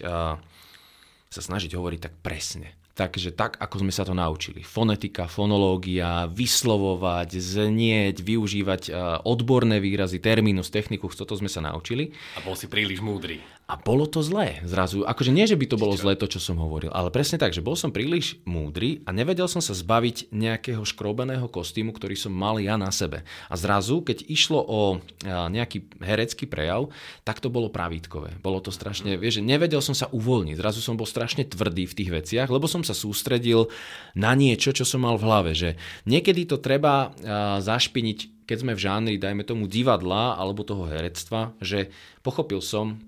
sa 1.26 1.40
snažiť 1.42 1.74
hovoriť 1.74 2.00
tak 2.06 2.14
presne 2.22 2.81
Takže 2.92 3.32
tak, 3.32 3.56
ako 3.56 3.88
sme 3.88 3.92
sa 3.92 4.04
to 4.04 4.12
naučili. 4.12 4.60
Fonetika, 4.60 5.24
fonológia, 5.24 6.28
vyslovovať, 6.28 7.40
znieť, 7.40 8.20
využívať 8.20 8.82
odborné 9.24 9.80
výrazy, 9.80 10.20
terminus, 10.20 10.68
techniku, 10.68 11.08
toto 11.08 11.32
sme 11.32 11.48
sa 11.48 11.64
naučili. 11.64 12.12
A 12.36 12.44
bol 12.44 12.52
si 12.52 12.68
príliš 12.68 13.00
múdry. 13.00 13.40
A 13.70 13.78
bolo 13.78 14.04
to 14.04 14.20
zlé 14.20 14.60
zrazu. 14.68 15.06
Akože 15.06 15.32
nie, 15.32 15.48
že 15.48 15.56
by 15.56 15.64
to 15.64 15.80
bolo 15.80 15.96
zlé 15.96 16.12
to, 16.18 16.28
čo 16.28 16.42
som 16.42 16.60
hovoril, 16.60 16.92
ale 16.92 17.08
presne 17.14 17.40
tak, 17.40 17.56
že 17.56 17.64
bol 17.64 17.72
som 17.72 17.94
príliš 17.94 18.36
múdry 18.44 19.00
a 19.08 19.14
nevedel 19.16 19.48
som 19.48 19.64
sa 19.64 19.72
zbaviť 19.72 20.28
nejakého 20.34 20.84
škrobeného 20.84 21.48
kostýmu, 21.48 21.94
ktorý 21.96 22.12
som 22.18 22.34
mal 22.34 22.60
ja 22.60 22.76
na 22.76 22.92
sebe. 22.92 23.24
A 23.48 23.54
zrazu, 23.56 24.04
keď 24.04 24.28
išlo 24.28 24.60
o 24.60 24.80
nejaký 25.24 25.88
herecký 26.04 26.44
prejav, 26.44 26.92
tak 27.24 27.40
to 27.40 27.48
bolo 27.48 27.72
pravítkové. 27.72 28.36
Bolo 28.44 28.60
to 28.60 28.68
strašne, 28.74 29.16
vieš, 29.16 29.40
že 29.40 29.46
nevedel 29.46 29.80
som 29.80 29.96
sa 29.96 30.10
uvoľniť. 30.12 30.58
Zrazu 30.60 30.84
som 30.84 30.98
bol 30.98 31.08
strašne 31.08 31.48
tvrdý 31.48 31.88
v 31.88 31.96
tých 31.96 32.10
veciach, 32.12 32.52
lebo 32.52 32.68
som 32.68 32.84
sa 32.84 32.92
sústredil 32.92 33.72
na 34.12 34.36
niečo, 34.36 34.76
čo 34.76 34.84
som 34.84 35.06
mal 35.06 35.16
v 35.16 35.24
hlave. 35.24 35.50
Že 35.56 35.80
niekedy 36.04 36.44
to 36.44 36.60
treba 36.60 37.14
zašpiniť 37.62 38.42
keď 38.42 38.58
sme 38.58 38.76
v 38.76 38.84
žánri, 38.84 39.22
dajme 39.22 39.46
tomu 39.48 39.64
divadla 39.70 40.36
alebo 40.36 40.66
toho 40.66 40.84
herectva, 40.84 41.54
že 41.62 41.88
pochopil 42.20 42.60
som, 42.60 43.00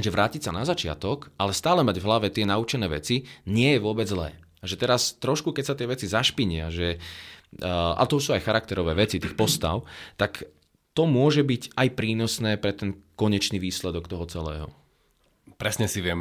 že 0.00 0.08
vrátiť 0.08 0.48
sa 0.48 0.52
na 0.56 0.64
začiatok, 0.64 1.28
ale 1.36 1.52
stále 1.52 1.84
mať 1.84 2.00
v 2.00 2.06
hlave 2.08 2.28
tie 2.32 2.48
naučené 2.48 2.88
veci, 2.88 3.28
nie 3.44 3.76
je 3.76 3.82
vôbec 3.82 4.08
zlé. 4.08 4.32
Že 4.64 4.76
teraz 4.78 5.12
trošku, 5.18 5.52
keď 5.52 5.64
sa 5.68 5.74
tie 5.76 5.90
veci 5.90 6.06
zašpinia, 6.08 6.72
že, 6.72 6.96
a 7.60 8.00
to 8.08 8.16
sú 8.22 8.32
aj 8.32 8.46
charakterové 8.46 8.96
veci 8.96 9.20
tých 9.20 9.36
postav, 9.36 9.84
tak 10.16 10.48
to 10.96 11.04
môže 11.04 11.44
byť 11.44 11.76
aj 11.76 11.88
prínosné 11.92 12.56
pre 12.56 12.72
ten 12.72 12.96
konečný 13.16 13.60
výsledok 13.60 14.08
toho 14.08 14.24
celého. 14.28 14.68
Presne 15.60 15.88
si 15.88 16.00
viem 16.00 16.20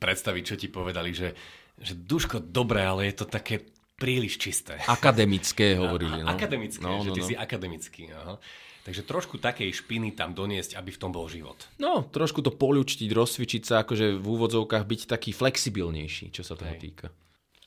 predstaviť, 0.00 0.42
čo 0.44 0.56
ti 0.56 0.68
povedali, 0.72 1.12
že, 1.12 1.36
že 1.76 1.92
duško, 1.96 2.40
dobre, 2.40 2.84
ale 2.84 3.12
je 3.12 3.14
to 3.20 3.26
také 3.28 3.60
príliš 4.00 4.40
čisté. 4.40 4.80
Akademické 4.88 5.76
hovorili. 5.82 6.24
No. 6.24 6.32
Akademické, 6.32 6.80
no, 6.80 7.04
že 7.04 7.12
no, 7.12 7.16
ty 7.16 7.22
no. 7.22 7.28
si 7.28 7.34
akademický. 7.36 8.02
Aha. 8.16 8.40
Takže 8.80 9.04
trošku 9.04 9.36
takej 9.36 9.76
špiny 9.76 10.16
tam 10.16 10.32
doniesť, 10.32 10.80
aby 10.80 10.88
v 10.88 11.00
tom 11.00 11.12
bol 11.12 11.28
život. 11.28 11.68
No, 11.76 12.00
trošku 12.08 12.40
to 12.40 12.48
poľučtiť, 12.48 13.12
rozcvičiť 13.12 13.62
sa, 13.62 13.84
akože 13.84 14.16
v 14.16 14.26
úvodzovkách 14.26 14.84
byť 14.88 15.00
taký 15.04 15.36
flexibilnejší, 15.36 16.32
čo 16.32 16.40
sa 16.40 16.56
toho 16.56 16.72
Hej. 16.72 16.80
týka. 16.80 17.06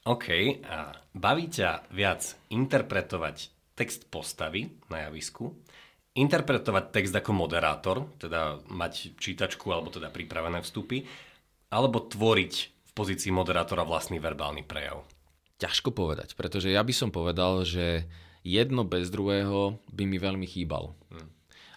OK, 0.04 0.60
a 0.67 0.91
baví 1.15 1.47
ťa 1.47 1.93
viac 1.93 2.36
interpretovať 2.52 3.54
text 3.78 4.10
postavy 4.10 4.67
na 4.91 5.08
javisku, 5.08 5.54
interpretovať 6.13 6.91
text 6.91 7.13
ako 7.13 7.32
moderátor, 7.34 8.10
teda 8.19 8.62
mať 8.69 9.17
čítačku 9.17 9.71
alebo 9.73 9.89
teda 9.89 10.13
pripravené 10.13 10.62
vstupy, 10.62 11.06
alebo 11.73 12.06
tvoriť 12.06 12.54
v 12.69 12.91
pozícii 12.93 13.34
moderátora 13.34 13.82
vlastný 13.82 14.21
verbálny 14.21 14.62
prejav? 14.67 15.06
Ťažko 15.58 15.95
povedať, 15.95 16.36
pretože 16.38 16.69
ja 16.69 16.84
by 16.84 16.93
som 16.93 17.10
povedal, 17.10 17.63
že 17.65 18.06
jedno 18.44 18.84
bez 18.84 19.08
druhého 19.10 19.80
by 19.90 20.04
mi 20.04 20.20
veľmi 20.20 20.46
chýbalo. 20.46 20.94
Hmm. 21.10 21.28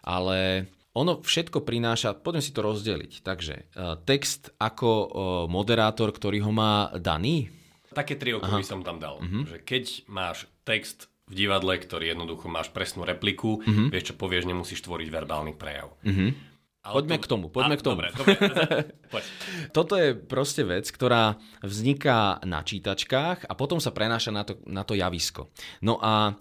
Ale 0.06 0.68
ono 0.96 1.20
všetko 1.20 1.60
prináša, 1.60 2.16
poďme 2.16 2.40
si 2.40 2.56
to 2.56 2.64
rozdeliť. 2.64 3.12
Takže 3.20 3.54
e, 3.54 3.64
text 4.08 4.56
ako 4.56 4.88
e, 4.88 5.06
moderátor, 5.52 6.08
ktorý 6.08 6.40
ho 6.40 6.52
má 6.56 6.88
daný. 6.96 7.52
Také 7.92 8.16
tri 8.16 8.32
okruhy 8.32 8.64
som 8.64 8.80
tam 8.80 8.96
dal. 8.96 9.20
Uh-huh. 9.20 9.44
Že 9.44 9.56
keď 9.60 9.84
máš 10.08 10.48
text 10.64 11.12
v 11.28 11.44
divadle, 11.44 11.76
ktorý 11.76 12.12
jednoducho 12.12 12.48
máš 12.48 12.72
presnú 12.72 13.04
repliku, 13.04 13.60
uh-huh. 13.60 13.92
vieš 13.92 14.12
čo 14.12 14.14
povieš, 14.16 14.48
nemusíš 14.48 14.84
tvoriť 14.84 15.08
verbálny 15.12 15.52
prejav. 15.56 15.92
Uh-huh. 16.00 16.32
Ale 16.86 17.02
poďme 17.02 17.16
to... 17.18 17.22
k 17.22 17.26
tomu, 17.26 17.46
poďme 17.50 17.74
a, 17.74 17.78
k 17.78 17.82
tomu. 17.82 17.98
Dobre, 17.98 18.08
dobre, 18.14 18.34
poď. 19.12 19.24
Toto 19.74 19.94
je 19.98 20.14
proste 20.14 20.62
vec, 20.62 20.86
ktorá 20.86 21.34
vzniká 21.66 22.38
na 22.46 22.62
čítačkách 22.62 23.50
a 23.50 23.52
potom 23.58 23.82
sa 23.82 23.90
prenáša 23.90 24.30
na 24.30 24.46
to, 24.46 24.62
na 24.70 24.86
to 24.86 24.94
javisko. 24.94 25.50
No 25.82 25.98
a 25.98 26.38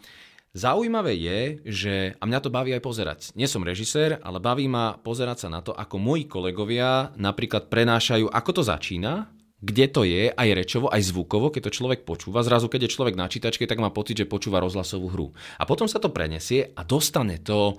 Zaujímavé 0.56 1.20
je, 1.20 1.40
že, 1.68 1.96
a 2.16 2.24
mňa 2.24 2.40
to 2.40 2.48
baví 2.48 2.72
aj 2.72 2.80
pozerať, 2.80 3.20
nie 3.36 3.44
som 3.44 3.60
režisér, 3.60 4.24
ale 4.24 4.40
baví 4.40 4.72
ma 4.72 4.96
pozerať 4.96 5.38
sa 5.44 5.50
na 5.52 5.60
to, 5.60 5.76
ako 5.76 6.00
moji 6.00 6.32
kolegovia 6.32 7.12
napríklad 7.20 7.68
prenášajú, 7.68 8.32
ako 8.32 8.52
to 8.56 8.64
začína, 8.64 9.36
kde 9.60 9.86
to 9.92 10.08
je, 10.08 10.32
aj 10.32 10.50
rečovo, 10.56 10.88
aj 10.88 11.12
zvukovo, 11.12 11.52
keď 11.52 11.68
to 11.68 11.76
človek 11.76 12.08
počúva. 12.08 12.40
Zrazu, 12.40 12.72
keď 12.72 12.88
je 12.88 12.94
človek 12.96 13.20
na 13.20 13.28
čítačke, 13.28 13.68
tak 13.68 13.84
má 13.84 13.92
pocit, 13.92 14.16
že 14.16 14.32
počúva 14.32 14.64
rozhlasovú 14.64 15.12
hru. 15.12 15.28
A 15.60 15.68
potom 15.68 15.92
sa 15.92 16.00
to 16.00 16.08
prenesie 16.08 16.72
a 16.72 16.88
dostane 16.88 17.44
to 17.44 17.76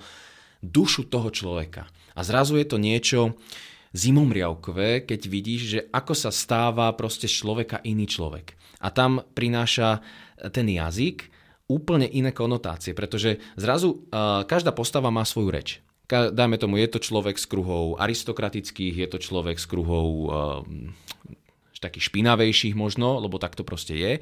dušu 0.66 1.06
toho 1.06 1.30
človeka. 1.30 1.86
A 2.16 2.20
zrazu 2.26 2.58
je 2.58 2.66
to 2.66 2.78
niečo 2.80 3.38
zimomriavkové, 3.96 5.08
keď 5.08 5.20
vidíš, 5.30 5.62
že 5.62 5.80
ako 5.88 6.12
sa 6.12 6.30
stáva 6.34 6.92
proste 6.92 7.30
z 7.30 7.44
človeka 7.44 7.80
iný 7.86 8.04
človek. 8.04 8.58
A 8.84 8.92
tam 8.92 9.24
prináša 9.32 10.04
ten 10.52 10.68
jazyk 10.68 11.32
úplne 11.66 12.06
iné 12.06 12.30
konotácie, 12.30 12.92
pretože 12.92 13.40
zrazu 13.56 14.06
uh, 14.12 14.44
každá 14.44 14.70
postava 14.70 15.08
má 15.08 15.24
svoju 15.24 15.48
reč. 15.50 15.68
Dajme 16.06 16.54
tomu, 16.54 16.78
je 16.78 16.86
to 16.86 17.02
človek 17.02 17.34
z 17.34 17.46
kruhov 17.50 17.98
aristokratických, 17.98 18.94
je 18.94 19.08
to 19.10 19.18
človek 19.18 19.58
z 19.58 19.66
kruhov 19.66 20.06
uh, 20.06 20.30
takých 21.86 22.10
špinavejších 22.10 22.74
možno, 22.74 23.22
lebo 23.22 23.38
tak 23.38 23.54
to 23.54 23.62
proste 23.62 23.94
je. 23.94 24.12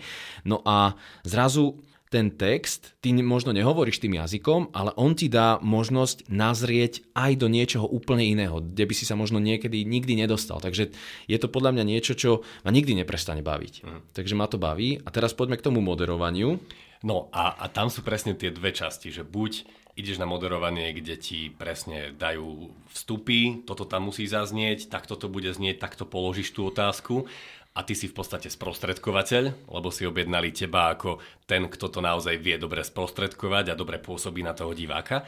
No 0.44 0.60
a 0.68 0.96
zrazu 1.24 1.80
ten 2.12 2.30
text, 2.30 2.94
ty 3.02 3.10
možno 3.10 3.50
nehovoríš 3.50 3.98
tým 3.98 4.20
jazykom, 4.22 4.70
ale 4.70 4.94
on 4.94 5.18
ti 5.18 5.26
dá 5.26 5.58
možnosť 5.58 6.30
nazrieť 6.30 7.02
aj 7.16 7.32
do 7.42 7.50
niečoho 7.50 7.90
úplne 7.90 8.22
iného, 8.22 8.62
kde 8.62 8.84
by 8.86 8.94
si 8.94 9.02
sa 9.02 9.18
možno 9.18 9.42
niekedy 9.42 9.82
nikdy 9.82 10.14
nedostal. 10.14 10.62
Takže 10.62 10.94
je 11.26 11.38
to 11.40 11.50
podľa 11.50 11.74
mňa 11.74 11.84
niečo, 11.84 12.14
čo 12.14 12.46
ma 12.62 12.70
nikdy 12.70 12.94
neprestane 12.94 13.42
baviť. 13.42 13.74
Mm. 13.82 14.00
Takže 14.14 14.34
ma 14.38 14.46
to 14.46 14.62
baví. 14.62 15.02
A 15.02 15.08
teraz 15.10 15.34
poďme 15.34 15.58
k 15.58 15.66
tomu 15.66 15.82
moderovaniu. 15.82 16.62
No 17.02 17.28
a, 17.34 17.58
a 17.58 17.66
tam 17.68 17.90
sú 17.90 18.06
presne 18.06 18.32
tie 18.38 18.54
dve 18.54 18.70
časti, 18.70 19.10
že 19.10 19.26
buď 19.26 19.66
ideš 19.94 20.18
na 20.18 20.26
moderovanie, 20.26 20.90
kde 20.90 21.14
ti 21.14 21.38
presne 21.54 22.10
dajú 22.14 22.74
vstupy, 22.90 23.62
toto 23.62 23.86
tam 23.86 24.10
musí 24.10 24.26
zaznieť, 24.26 24.90
takto 24.90 25.14
to 25.14 25.30
bude 25.30 25.46
znieť, 25.46 25.78
takto 25.78 26.02
položíš 26.02 26.50
tú 26.50 26.66
otázku, 26.66 27.30
a 27.74 27.80
ty 27.82 27.98
si 27.98 28.06
v 28.06 28.14
podstate 28.14 28.46
sprostredkovateľ, 28.46 29.66
lebo 29.66 29.88
si 29.90 30.06
objednali 30.06 30.54
teba 30.54 30.94
ako 30.94 31.18
ten, 31.42 31.66
kto 31.66 31.90
to 31.90 31.98
naozaj 31.98 32.38
vie 32.38 32.54
dobre 32.54 32.86
sprostredkovať 32.86 33.74
a 33.74 33.78
dobre 33.78 33.98
pôsobí 33.98 34.46
na 34.46 34.54
toho 34.54 34.70
diváka. 34.70 35.26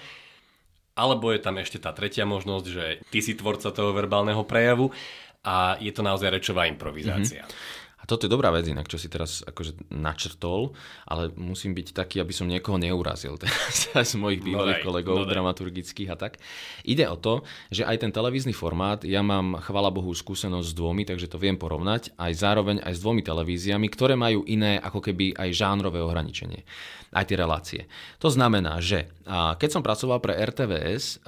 Alebo 0.96 1.34
je 1.34 1.42
tam 1.42 1.58
ešte 1.58 1.82
tá 1.82 1.90
tretia 1.90 2.24
možnosť, 2.24 2.66
že 2.70 2.84
ty 3.10 3.18
si 3.20 3.34
tvorca 3.34 3.74
toho 3.74 3.90
verbálneho 3.90 4.46
prejavu 4.46 4.94
a 5.42 5.76
je 5.82 5.90
to 5.90 6.06
naozaj 6.06 6.30
rečová 6.30 6.70
improvizácia. 6.70 7.44
Mm-hmm 7.44 7.85
toto 8.06 8.24
je 8.24 8.32
dobrá 8.32 8.54
vec 8.54 8.70
inak, 8.70 8.86
čo 8.86 8.96
si 8.96 9.10
teraz 9.10 9.42
akože 9.42 9.90
načrtol, 9.90 10.72
ale 11.04 11.34
musím 11.34 11.74
byť 11.74 11.92
taký, 11.92 12.22
aby 12.22 12.30
som 12.30 12.46
niekoho 12.46 12.78
neurazil 12.78 13.34
teraz 13.42 13.90
z 13.92 14.14
mojich 14.16 14.40
bývalých 14.40 14.80
no 14.80 14.84
kolegov 14.86 15.16
no 15.22 15.28
dramaturgických 15.28 16.10
a 16.14 16.16
tak. 16.16 16.38
Ide 16.86 17.10
o 17.10 17.18
to, 17.18 17.42
že 17.68 17.82
aj 17.82 18.06
ten 18.06 18.14
televízny 18.14 18.54
formát, 18.54 19.02
ja 19.02 19.20
mám 19.20 19.58
chvala 19.58 19.90
Bohu 19.90 20.14
skúsenosť 20.14 20.72
s 20.72 20.78
dvomi, 20.78 21.02
takže 21.02 21.26
to 21.26 21.42
viem 21.42 21.58
porovnať, 21.58 22.14
aj 22.14 22.32
zároveň 22.38 22.80
aj 22.86 22.94
s 22.94 23.02
dvomi 23.02 23.26
televíziami, 23.26 23.86
ktoré 23.90 24.14
majú 24.14 24.46
iné 24.46 24.78
ako 24.78 25.02
keby 25.02 25.34
aj 25.34 25.50
žánrové 25.52 25.98
ohraničenie, 25.98 26.62
aj 27.10 27.24
tie 27.26 27.36
relácie. 27.36 27.82
To 28.22 28.30
znamená, 28.30 28.78
že 28.78 29.10
keď 29.26 29.68
som 29.68 29.82
pracoval 29.82 30.22
pre 30.22 30.38
RTVS, 30.38 31.26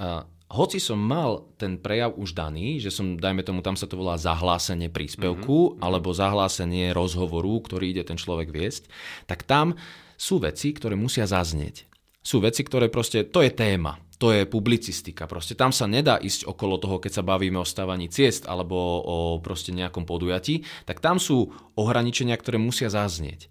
hoci 0.49 0.81
som 0.81 0.97
mal 0.97 1.45
ten 1.61 1.77
prejav 1.77 2.17
už 2.17 2.33
daný, 2.33 2.81
že 2.81 2.89
som, 2.89 3.21
dajme 3.21 3.45
tomu, 3.45 3.61
tam 3.61 3.77
sa 3.77 3.85
to 3.85 4.01
volá 4.01 4.17
zahlásenie 4.17 4.89
príspevku 4.89 5.77
mm-hmm. 5.77 5.85
alebo 5.85 6.17
zahlásenie 6.17 6.97
rozhovoru, 6.97 7.61
ktorý 7.61 7.93
ide 7.93 8.05
ten 8.09 8.17
človek 8.17 8.49
viesť, 8.49 8.89
tak 9.29 9.45
tam 9.45 9.77
sú 10.17 10.41
veci, 10.41 10.73
ktoré 10.73 10.97
musia 10.97 11.29
zaznieť. 11.29 11.85
Sú 12.25 12.41
veci, 12.41 12.65
ktoré 12.65 12.89
proste, 12.89 13.29
to 13.29 13.45
je 13.45 13.53
téma, 13.53 14.01
to 14.19 14.35
je 14.35 14.49
publicistika. 14.49 15.31
Proste 15.31 15.55
tam 15.55 15.71
sa 15.71 15.87
nedá 15.87 16.19
ísť 16.19 16.49
okolo 16.49 16.81
toho, 16.81 16.97
keď 16.99 17.21
sa 17.21 17.27
bavíme 17.29 17.61
o 17.61 17.69
stávaní 17.69 18.11
ciest 18.11 18.49
alebo 18.51 18.75
o 19.05 19.17
proste 19.39 19.71
nejakom 19.71 20.09
podujatí, 20.09 20.67
tak 20.89 20.99
tam 20.99 21.23
sú 21.23 21.55
ohraničenia, 21.79 22.35
ktoré 22.35 22.59
musia 22.59 22.91
zaznieť. 22.91 23.47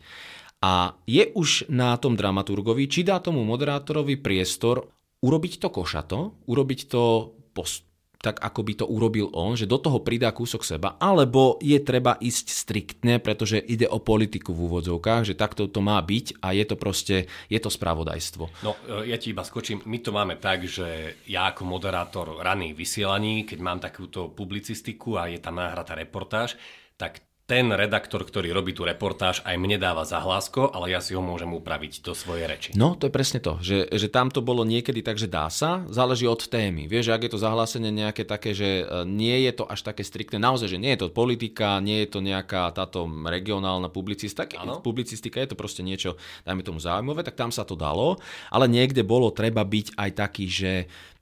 A 0.60 0.98
je 1.06 1.30
už 1.38 1.70
na 1.70 1.94
tom 2.02 2.18
dramaturgovi, 2.18 2.90
či 2.90 3.06
dá 3.06 3.22
tomu 3.22 3.46
moderátorovi 3.46 4.18
priestor 4.18 4.90
urobiť 5.22 5.54
to 5.62 5.68
košato, 5.74 6.20
urobiť 6.46 6.80
to 6.90 7.34
post- 7.54 7.88
tak 8.18 8.42
ako 8.42 8.62
by 8.66 8.74
to 8.74 8.86
urobil 8.90 9.30
on, 9.38 9.54
že 9.54 9.70
do 9.70 9.78
toho 9.78 10.02
pridá 10.02 10.34
kúsok 10.34 10.66
seba, 10.66 10.98
alebo 10.98 11.62
je 11.62 11.78
treba 11.78 12.18
ísť 12.18 12.46
striktne, 12.50 13.22
pretože 13.22 13.62
ide 13.62 13.86
o 13.86 14.02
politiku 14.02 14.58
v 14.58 14.66
úvodzovkách, 14.70 15.34
že 15.34 15.38
takto 15.38 15.70
to 15.70 15.80
má 15.86 16.02
byť 16.02 16.42
a 16.42 16.58
je 16.58 16.66
to 16.66 16.76
proste, 16.76 17.30
je 17.48 17.60
to 17.62 17.70
spravodajstvo. 17.70 18.66
No, 18.66 18.74
e, 18.90 19.14
ja 19.14 19.18
ti 19.22 19.32
iba 19.32 19.46
skočím, 19.46 19.86
my 19.86 20.02
to 20.02 20.10
máme 20.10 20.42
tak, 20.42 20.66
že 20.66 21.22
ja 21.30 21.54
ako 21.54 21.70
moderátor 21.70 22.42
raných 22.42 22.74
vysielaní, 22.74 23.46
keď 23.46 23.60
mám 23.62 23.80
takúto 23.80 24.34
publicistiku 24.34 25.22
a 25.22 25.30
je 25.30 25.38
tam 25.38 25.62
náhratá 25.62 25.94
reportáž, 25.94 26.58
tak 26.98 27.27
ten 27.48 27.72
redaktor, 27.72 28.28
ktorý 28.28 28.52
robí 28.52 28.76
tú 28.76 28.84
reportáž, 28.84 29.40
aj 29.48 29.56
mne 29.56 29.80
dáva 29.80 30.04
zahlásko, 30.04 30.68
ale 30.68 30.92
ja 30.92 31.00
si 31.00 31.16
ho 31.16 31.24
môžem 31.24 31.48
upraviť 31.48 32.04
do 32.04 32.12
svojej 32.12 32.44
reči. 32.44 32.70
No, 32.76 33.00
to 33.00 33.08
je 33.08 33.16
presne 33.16 33.40
to, 33.40 33.56
že, 33.64 33.88
že 33.88 34.12
tam 34.12 34.28
to 34.28 34.44
bolo 34.44 34.68
niekedy 34.68 35.00
tak, 35.00 35.16
že 35.16 35.32
dá 35.32 35.48
sa, 35.48 35.88
záleží 35.88 36.28
od 36.28 36.44
témy. 36.44 36.92
Vieš, 36.92 37.16
ak 37.16 37.24
je 37.24 37.32
to 37.32 37.40
zahlásenie 37.40 37.88
nejaké 37.88 38.28
také, 38.28 38.52
že 38.52 38.84
e, 38.84 39.08
nie 39.08 39.48
je 39.48 39.56
to 39.56 39.64
až 39.64 39.80
také 39.80 40.04
striktné, 40.04 40.44
naozaj, 40.44 40.76
že 40.76 40.76
nie 40.76 40.92
je 40.92 41.08
to 41.08 41.16
politika, 41.16 41.80
nie 41.80 42.04
je 42.04 42.12
to 42.12 42.20
nejaká 42.20 42.68
táto 42.76 43.08
regionálna 43.08 43.88
publicistika, 43.88 44.60
publicistika 44.84 45.40
je 45.40 45.48
to 45.48 45.56
proste 45.56 45.88
niečo, 45.88 46.20
dajme 46.44 46.68
tomu 46.68 46.84
zaujímavé, 46.84 47.24
tak 47.24 47.40
tam 47.40 47.56
sa 47.56 47.64
to 47.64 47.80
dalo, 47.80 48.20
ale 48.52 48.68
niekde 48.68 49.08
bolo 49.08 49.32
treba 49.32 49.64
byť 49.64 49.96
aj 49.96 50.10
taký, 50.20 50.46
že 50.52 50.72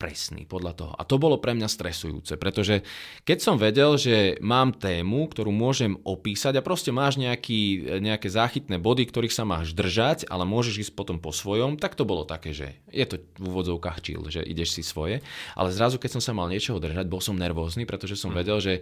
presný 0.02 0.44
podľa 0.50 0.74
toho. 0.74 0.94
A 0.98 1.08
to 1.08 1.22
bolo 1.22 1.40
pre 1.40 1.56
mňa 1.56 1.70
stresujúce, 1.72 2.36
pretože 2.36 2.84
keď 3.24 3.38
som 3.40 3.56
vedel, 3.56 3.96
že 3.96 4.42
mám 4.44 4.76
tému, 4.76 5.32
ktorú 5.32 5.54
môžem 5.54 5.96
opísať 6.16 6.56
a 6.56 6.66
proste 6.66 6.96
máš 6.96 7.20
nejaký, 7.20 8.00
nejaké 8.00 8.32
záchytné 8.32 8.80
body, 8.80 9.06
ktorých 9.12 9.36
sa 9.36 9.44
máš 9.44 9.76
držať, 9.76 10.26
ale 10.32 10.48
môžeš 10.48 10.88
ísť 10.88 10.94
potom 10.96 11.20
po 11.20 11.36
svojom, 11.36 11.76
tak 11.76 12.00
to 12.00 12.08
bolo 12.08 12.24
také, 12.24 12.56
že 12.56 12.80
je 12.90 13.04
to 13.04 13.20
v 13.36 13.44
úvodzovkách 13.52 14.00
chill, 14.00 14.24
že 14.32 14.42
ideš 14.42 14.80
si 14.80 14.82
svoje. 14.82 15.20
Ale 15.54 15.76
zrazu, 15.76 16.00
keď 16.00 16.18
som 16.18 16.24
sa 16.24 16.32
mal 16.32 16.48
niečoho 16.48 16.80
držať, 16.80 17.06
bol 17.12 17.20
som 17.20 17.36
nervózny, 17.36 17.84
pretože 17.84 18.16
som 18.16 18.32
hm. 18.32 18.38
vedel, 18.40 18.58
že 18.64 18.74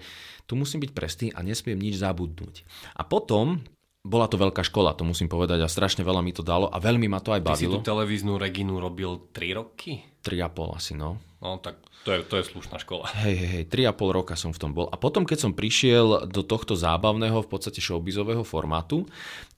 tu 0.45 0.53
musím 0.53 0.85
byť 0.85 0.91
presný 0.93 1.27
a 1.33 1.41
nesmiem 1.41 1.81
nič 1.81 1.97
zabudnúť. 1.97 2.63
A 2.93 3.01
potom 3.01 3.65
bola 4.03 4.27
to 4.27 4.35
veľká 4.35 4.61
škola, 4.67 4.93
to 4.93 5.07
musím 5.07 5.31
povedať 5.31 5.63
a 5.63 5.71
strašne 5.71 6.03
veľa 6.03 6.19
mi 6.19 6.35
to 6.35 6.43
dalo 6.43 6.67
a 6.67 6.77
veľmi 6.77 7.07
ma 7.07 7.23
to 7.23 7.31
aj 7.31 7.41
bavilo. 7.41 7.79
Ty 7.79 7.79
si 7.79 7.79
tú 7.79 7.87
televíznu 7.87 8.35
Reginu 8.35 8.77
robil 8.77 9.31
3 9.31 9.59
roky? 9.59 10.12
3,5 10.23 10.79
asi, 10.79 10.95
no. 10.95 11.19
No 11.43 11.59
tak 11.59 11.75
to 12.07 12.15
je, 12.15 12.23
to 12.23 12.39
je 12.39 12.47
slušná 12.47 12.79
škola. 12.79 13.11
Hej, 13.19 13.35
hej, 13.35 13.49
hej, 13.51 13.63
3,5 13.67 14.15
roka 14.15 14.35
som 14.39 14.55
v 14.55 14.59
tom 14.63 14.71
bol. 14.71 14.87
A 14.87 14.95
potom, 14.95 15.27
keď 15.27 15.43
som 15.43 15.51
prišiel 15.51 16.27
do 16.31 16.39
tohto 16.39 16.75
zábavného, 16.75 17.43
v 17.43 17.51
podstate 17.51 17.83
showbizového 17.83 18.47
formátu, 18.47 19.03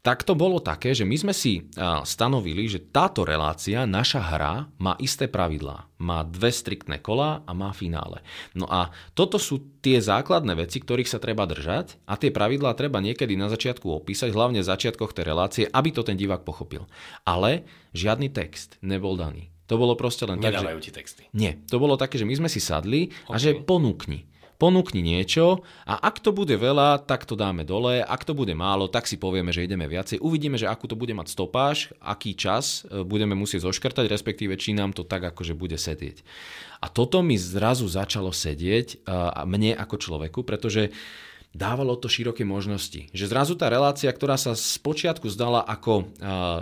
tak 0.01 0.25
to 0.25 0.33
bolo 0.37 0.61
také, 0.61 0.97
že 0.97 1.05
my 1.05 1.13
sme 1.13 1.33
si 1.33 1.69
stanovili, 2.05 2.65
že 2.69 2.81
táto 2.81 3.21
relácia, 3.21 3.85
naša 3.85 4.21
hra, 4.21 4.53
má 4.81 4.97
isté 4.97 5.29
pravidlá. 5.29 5.85
Má 6.01 6.25
dve 6.25 6.49
striktné 6.53 7.01
kola 7.01 7.45
a 7.45 7.51
má 7.53 7.73
finále. 7.73 8.25
No 8.57 8.65
a 8.65 8.93
toto 9.17 9.37
sú 9.37 9.61
tie 9.81 9.97
základné 10.01 10.57
veci, 10.57 10.81
ktorých 10.81 11.09
sa 11.09 11.21
treba 11.21 11.49
držať 11.49 12.01
a 12.09 12.17
tie 12.17 12.29
pravidlá 12.33 12.77
treba 12.77 12.97
niekedy 12.97 13.37
na 13.37 13.49
začiatku 13.49 13.89
opísať, 13.89 14.33
hlavne 14.33 14.61
v 14.61 14.69
začiatkoch 14.69 15.13
tej 15.13 15.25
relácie, 15.25 15.63
aby 15.69 15.89
to 15.93 16.01
ten 16.05 16.17
divák 16.17 16.45
pochopil. 16.45 16.85
Ale 17.25 17.65
žiadny 17.97 18.29
text 18.29 18.77
nebol 18.85 19.17
daný. 19.17 19.53
To 19.65 19.81
bolo 19.81 19.97
proste 19.97 20.29
len 20.29 20.37
Nedávajú 20.37 20.77
tak, 20.77 20.83
že... 20.83 20.85
ti 20.85 20.91
texty. 20.93 21.23
Nie, 21.33 21.57
to 21.65 21.81
bolo 21.81 21.97
také, 21.97 22.21
že 22.21 22.27
my 22.27 22.37
sme 22.37 22.49
si 22.49 22.61
sadli 22.61 23.09
okay. 23.25 23.33
a 23.33 23.35
že 23.41 23.49
ponúkni. 23.57 24.29
Ponúkni 24.55 25.03
niečo 25.03 25.67
a 25.83 25.99
ak 25.99 26.23
to 26.23 26.31
bude 26.31 26.55
veľa, 26.55 27.03
tak 27.03 27.27
to 27.27 27.35
dáme 27.35 27.67
dole, 27.67 27.99
ak 27.99 28.23
to 28.23 28.31
bude 28.31 28.55
málo, 28.55 28.87
tak 28.87 29.03
si 29.03 29.19
povieme, 29.19 29.51
že 29.51 29.67
ideme 29.67 29.83
viacej. 29.83 30.23
Uvidíme, 30.23 30.55
že 30.55 30.71
akú 30.71 30.87
to 30.87 30.95
bude 30.95 31.11
mať 31.11 31.27
stopáž, 31.27 31.91
aký 31.99 32.39
čas 32.39 32.87
e, 32.87 33.03
budeme 33.03 33.35
musieť 33.35 33.67
zoškrtať, 33.67 34.07
respektíve 34.07 34.55
či 34.55 34.71
nám 34.71 34.95
to 34.95 35.03
tak 35.03 35.27
akože 35.27 35.59
bude 35.59 35.75
sedieť. 35.75 36.23
A 36.79 36.87
toto 36.87 37.19
mi 37.19 37.35
zrazu 37.35 37.83
začalo 37.89 38.31
sedieť 38.31 39.03
a 39.09 39.43
mne 39.43 39.75
ako 39.75 39.95
človeku, 39.97 40.45
pretože 40.47 40.93
dávalo 41.55 41.95
to 41.99 42.11
široké 42.11 42.43
možnosti. 42.43 43.09
Že 43.15 43.25
zrazu 43.31 43.53
tá 43.55 43.71
relácia, 43.71 44.11
ktorá 44.11 44.35
sa 44.35 44.53
z 44.53 44.75
počiatku 44.83 45.25
zdala 45.31 45.63
ako, 45.63 46.11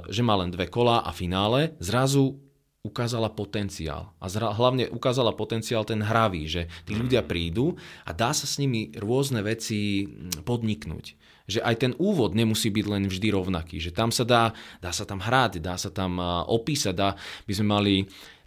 že 0.07 0.21
má 0.21 0.37
len 0.37 0.53
dve 0.53 0.69
kola 0.69 1.01
a 1.01 1.11
finále, 1.11 1.73
zrazu 1.81 2.37
ukázala 2.83 3.31
potenciál. 3.31 4.11
A 4.19 4.27
zra, 4.27 4.51
hlavne 4.51 4.91
ukázala 4.91 5.31
potenciál 5.31 5.87
ten 5.87 6.03
hravý, 6.03 6.51
že 6.51 6.61
tí 6.83 6.91
ľudia 6.91 7.23
prídu 7.23 7.79
a 8.03 8.11
dá 8.11 8.35
sa 8.35 8.43
s 8.43 8.59
nimi 8.59 8.91
rôzne 8.99 9.39
veci 9.39 10.03
mm, 10.03 10.43
podniknúť. 10.43 11.05
Že 11.47 11.59
aj 11.63 11.75
ten 11.79 11.93
úvod 11.95 12.35
nemusí 12.35 12.67
byť 12.67 12.85
len 12.91 13.03
vždy 13.07 13.27
rovnaký. 13.31 13.79
Že 13.79 13.91
tam 13.95 14.11
sa 14.11 14.27
dá, 14.27 14.51
dá 14.83 14.91
sa 14.91 15.07
tam 15.07 15.23
hrať, 15.23 15.63
dá 15.63 15.79
sa 15.79 15.95
tam 15.95 16.19
opísať, 16.47 16.91
dá, 16.95 17.15
by 17.47 17.53
sme 17.55 17.67
mali 17.71 17.95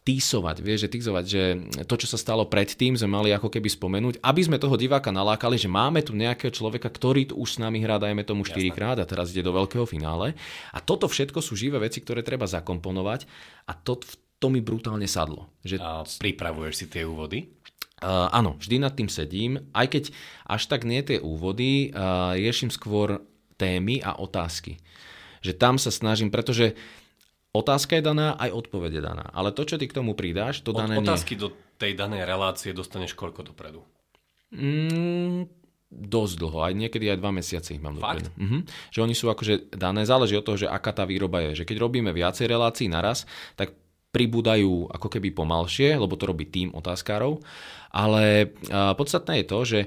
týsovať, 0.06 0.62
vieš, 0.62 0.86
že 0.86 0.92
týzovať, 0.94 1.24
že 1.26 1.42
to, 1.82 1.98
čo 1.98 2.06
sa 2.06 2.14
stalo 2.14 2.46
predtým, 2.46 2.94
sme 2.94 3.10
mali 3.10 3.34
ako 3.34 3.50
keby 3.50 3.66
spomenúť, 3.66 4.22
aby 4.22 4.40
sme 4.46 4.62
toho 4.62 4.78
diváka 4.78 5.10
nalákali, 5.10 5.58
že 5.58 5.66
máme 5.66 5.98
tu 6.06 6.14
nejakého 6.14 6.54
človeka, 6.54 6.86
ktorý 6.86 7.34
tu 7.34 7.34
už 7.42 7.58
s 7.58 7.60
nami 7.60 7.82
hrá, 7.82 7.98
dajme 7.98 8.22
tomu 8.22 8.46
4 8.46 8.54
krát 8.70 9.02
a 9.02 9.08
teraz 9.08 9.34
ide 9.34 9.42
do 9.42 9.50
veľkého 9.50 9.82
finále. 9.82 10.38
A 10.70 10.78
toto 10.78 11.10
všetko 11.10 11.42
sú 11.42 11.58
živé 11.58 11.82
veci, 11.82 11.98
ktoré 11.98 12.22
treba 12.22 12.46
zakomponovať 12.46 13.26
a 13.66 13.74
to 13.74 13.98
v 13.98 14.14
to 14.38 14.46
mi 14.52 14.60
brutálne 14.60 15.08
sadlo. 15.08 15.48
Že... 15.64 15.80
A 15.80 16.04
pripravuješ 16.04 16.74
si 16.74 16.86
tie 16.86 17.02
úvody? 17.08 17.48
Uh, 17.96 18.28
áno, 18.28 18.60
vždy 18.60 18.76
nad 18.76 18.92
tým 18.92 19.08
sedím, 19.08 19.72
aj 19.72 19.86
keď 19.88 20.04
až 20.44 20.62
tak 20.68 20.84
nie 20.84 21.00
tie 21.00 21.16
úvody, 21.16 21.88
uh, 21.96 22.36
riešim 22.36 22.68
skôr 22.68 23.24
témy 23.56 24.04
a 24.04 24.20
otázky. 24.20 24.76
Že 25.40 25.52
tam 25.56 25.80
sa 25.80 25.88
snažím, 25.88 26.28
pretože 26.28 26.76
otázka 27.56 27.96
je 27.96 28.04
daná, 28.04 28.36
aj 28.36 28.52
odpoveď 28.52 29.00
je 29.00 29.02
daná. 29.02 29.26
Ale 29.32 29.48
to, 29.56 29.64
čo 29.64 29.80
ty 29.80 29.88
k 29.88 29.96
tomu 29.96 30.12
pridáš, 30.12 30.60
to 30.60 30.76
Od, 30.76 30.84
dané 30.84 31.00
Otázky 31.00 31.40
nie. 31.40 31.48
do 31.48 31.48
tej 31.80 31.96
danej 31.96 32.28
relácie 32.28 32.76
dostaneš 32.76 33.16
koľko 33.16 33.48
dopredu? 33.48 33.80
Mm, 34.52 35.48
dosť 35.88 36.34
dlho, 36.36 36.58
aj 36.68 36.76
niekedy 36.76 37.08
aj 37.08 37.18
dva 37.18 37.32
mesiace 37.32 37.72
ich 37.72 37.80
mám 37.80 37.96
dopredu. 37.96 38.28
Mhm. 38.36 38.58
Že 38.92 39.00
oni 39.08 39.14
sú 39.16 39.32
akože 39.32 39.72
dané, 39.72 40.04
záleží 40.04 40.36
od 40.36 40.44
toho, 40.44 40.60
že 40.60 40.68
aká 40.68 40.92
tá 40.92 41.08
výroba 41.08 41.40
je. 41.48 41.64
Že 41.64 41.66
keď 41.72 41.76
robíme 41.80 42.12
viacej 42.12 42.44
relácií 42.44 42.92
naraz, 42.92 43.24
tak 43.56 43.72
pribúdajú 44.16 44.88
ako 44.88 45.12
keby 45.12 45.36
pomalšie, 45.36 46.00
lebo 46.00 46.16
to 46.16 46.24
robí 46.24 46.48
tým 46.48 46.72
otázkárov, 46.72 47.44
ale 47.92 48.56
podstatné 48.72 49.44
je 49.44 49.46
to, 49.46 49.58
že 49.64 49.80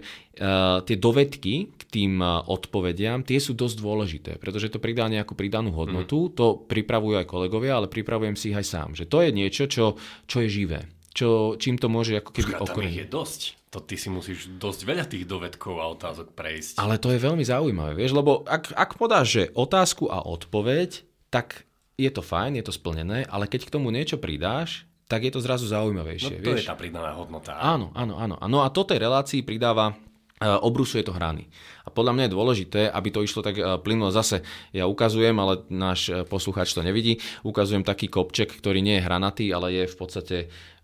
tie 0.85 0.97
dovedky 0.97 1.73
k 1.73 1.83
tým 1.89 2.21
odpovediam, 2.25 3.25
tie 3.25 3.41
sú 3.41 3.57
dosť 3.57 3.75
dôležité, 3.81 4.31
pretože 4.37 4.69
to 4.69 4.77
pridá 4.77 5.09
nejakú 5.09 5.33
pridanú 5.33 5.73
hodnotu, 5.73 6.29
mm. 6.29 6.31
to 6.37 6.45
pripravujú 6.69 7.21
aj 7.21 7.27
kolegovia, 7.29 7.81
ale 7.81 7.89
pripravujem 7.89 8.37
si 8.37 8.53
ich 8.53 8.57
aj 8.57 8.65
sám, 8.69 8.89
že 8.93 9.09
to 9.09 9.25
je 9.25 9.29
niečo, 9.33 9.65
čo, 9.65 9.97
čo 10.29 10.37
je 10.45 10.49
živé, 10.49 10.85
čo, 11.13 11.57
čím 11.57 11.81
to 11.81 11.89
môže 11.89 12.21
ako 12.21 12.31
keby 12.33 12.51
okrúhliť. 12.57 13.01
je 13.01 13.09
dosť. 13.09 13.41
To 13.69 13.85
ty 13.85 14.01
si 14.01 14.09
musíš 14.09 14.49
dosť 14.57 14.81
veľa 14.81 15.05
tých 15.05 15.29
dovedkov 15.29 15.77
a 15.77 15.85
otázok 15.93 16.33
prejsť. 16.33 16.81
Ale 16.81 16.97
to 16.97 17.13
je 17.13 17.21
veľmi 17.21 17.45
zaujímavé, 17.45 17.93
vieš, 17.93 18.17
lebo 18.17 18.41
ak, 18.49 18.73
ak 18.73 18.97
podáš, 18.97 19.27
že 19.29 19.43
otázku 19.53 20.09
a 20.09 20.25
odpoveď, 20.25 21.05
tak 21.29 21.68
je 21.99 22.07
to 22.15 22.23
fajn, 22.23 22.63
je 22.63 22.65
to 22.65 22.71
splnené, 22.71 23.27
ale 23.27 23.51
keď 23.51 23.67
k 23.67 23.73
tomu 23.75 23.91
niečo 23.91 24.15
pridáš, 24.15 24.88
tak 25.12 25.27
je 25.27 25.35
to 25.35 25.43
zrazu 25.43 25.67
zaujímavejšie. 25.67 26.39
No 26.39 26.45
to 26.45 26.51
vieš? 26.55 26.63
je 26.63 26.69
tá 26.71 26.77
pridaná 26.79 27.12
hodnota. 27.17 27.59
Áno, 27.59 27.91
áno, 27.97 28.15
áno. 28.15 28.39
No 28.47 28.63
a 28.63 28.71
to 28.71 28.88
tej 28.88 29.03
relácii 29.03 29.43
pridáva 29.43 29.99
obrusuje 30.39 31.03
to 31.03 31.12
hrany. 31.12 31.51
A 31.83 31.91
podľa 31.91 32.15
mňa 32.15 32.23
je 32.23 32.35
dôležité, 32.39 32.81
aby 32.88 33.12
to 33.12 33.19
išlo 33.19 33.43
tak 33.43 33.59
plynulo. 33.83 34.07
Zase 34.07 34.39
ja 34.71 34.88
ukazujem, 34.88 35.35
ale 35.35 35.67
náš 35.67 36.15
poslucháč 36.31 36.71
to 36.71 36.79
nevidí, 36.79 37.19
ukazujem 37.43 37.83
taký 37.83 38.07
kopček, 38.07 38.55
ktorý 38.55 38.79
nie 38.79 39.01
je 39.01 39.03
hranatý, 39.03 39.51
ale 39.51 39.75
je 39.75 39.83
v 39.91 39.97
podstate 39.99 40.38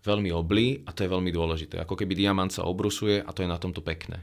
veľmi 0.04 0.28
oblý 0.28 0.84
a 0.84 0.92
to 0.92 1.08
je 1.08 1.08
veľmi 1.08 1.32
dôležité. 1.32 1.80
Ako 1.80 1.96
keby 1.96 2.12
diamant 2.12 2.52
sa 2.52 2.68
obrusuje 2.68 3.24
a 3.24 3.30
to 3.32 3.40
je 3.40 3.48
na 3.48 3.56
tomto 3.56 3.80
pekné. 3.80 4.20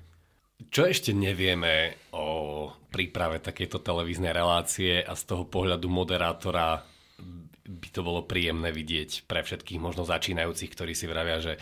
Čo 0.69 0.85
ešte 0.85 1.11
nevieme 1.11 1.97
o 2.13 2.69
príprave 2.93 3.41
takejto 3.41 3.81
televíznej 3.81 4.31
relácie 4.31 5.01
a 5.01 5.17
z 5.17 5.23
toho 5.25 5.49
pohľadu 5.49 5.89
moderátora 5.89 6.85
by 7.63 7.89
to 7.89 8.03
bolo 8.03 8.27
príjemné 8.27 8.69
vidieť 8.69 9.25
pre 9.25 9.41
všetkých 9.41 9.79
možno 9.79 10.03
začínajúcich, 10.03 10.69
ktorí 10.69 10.93
si 10.93 11.07
vravia, 11.07 11.39
že 11.39 11.53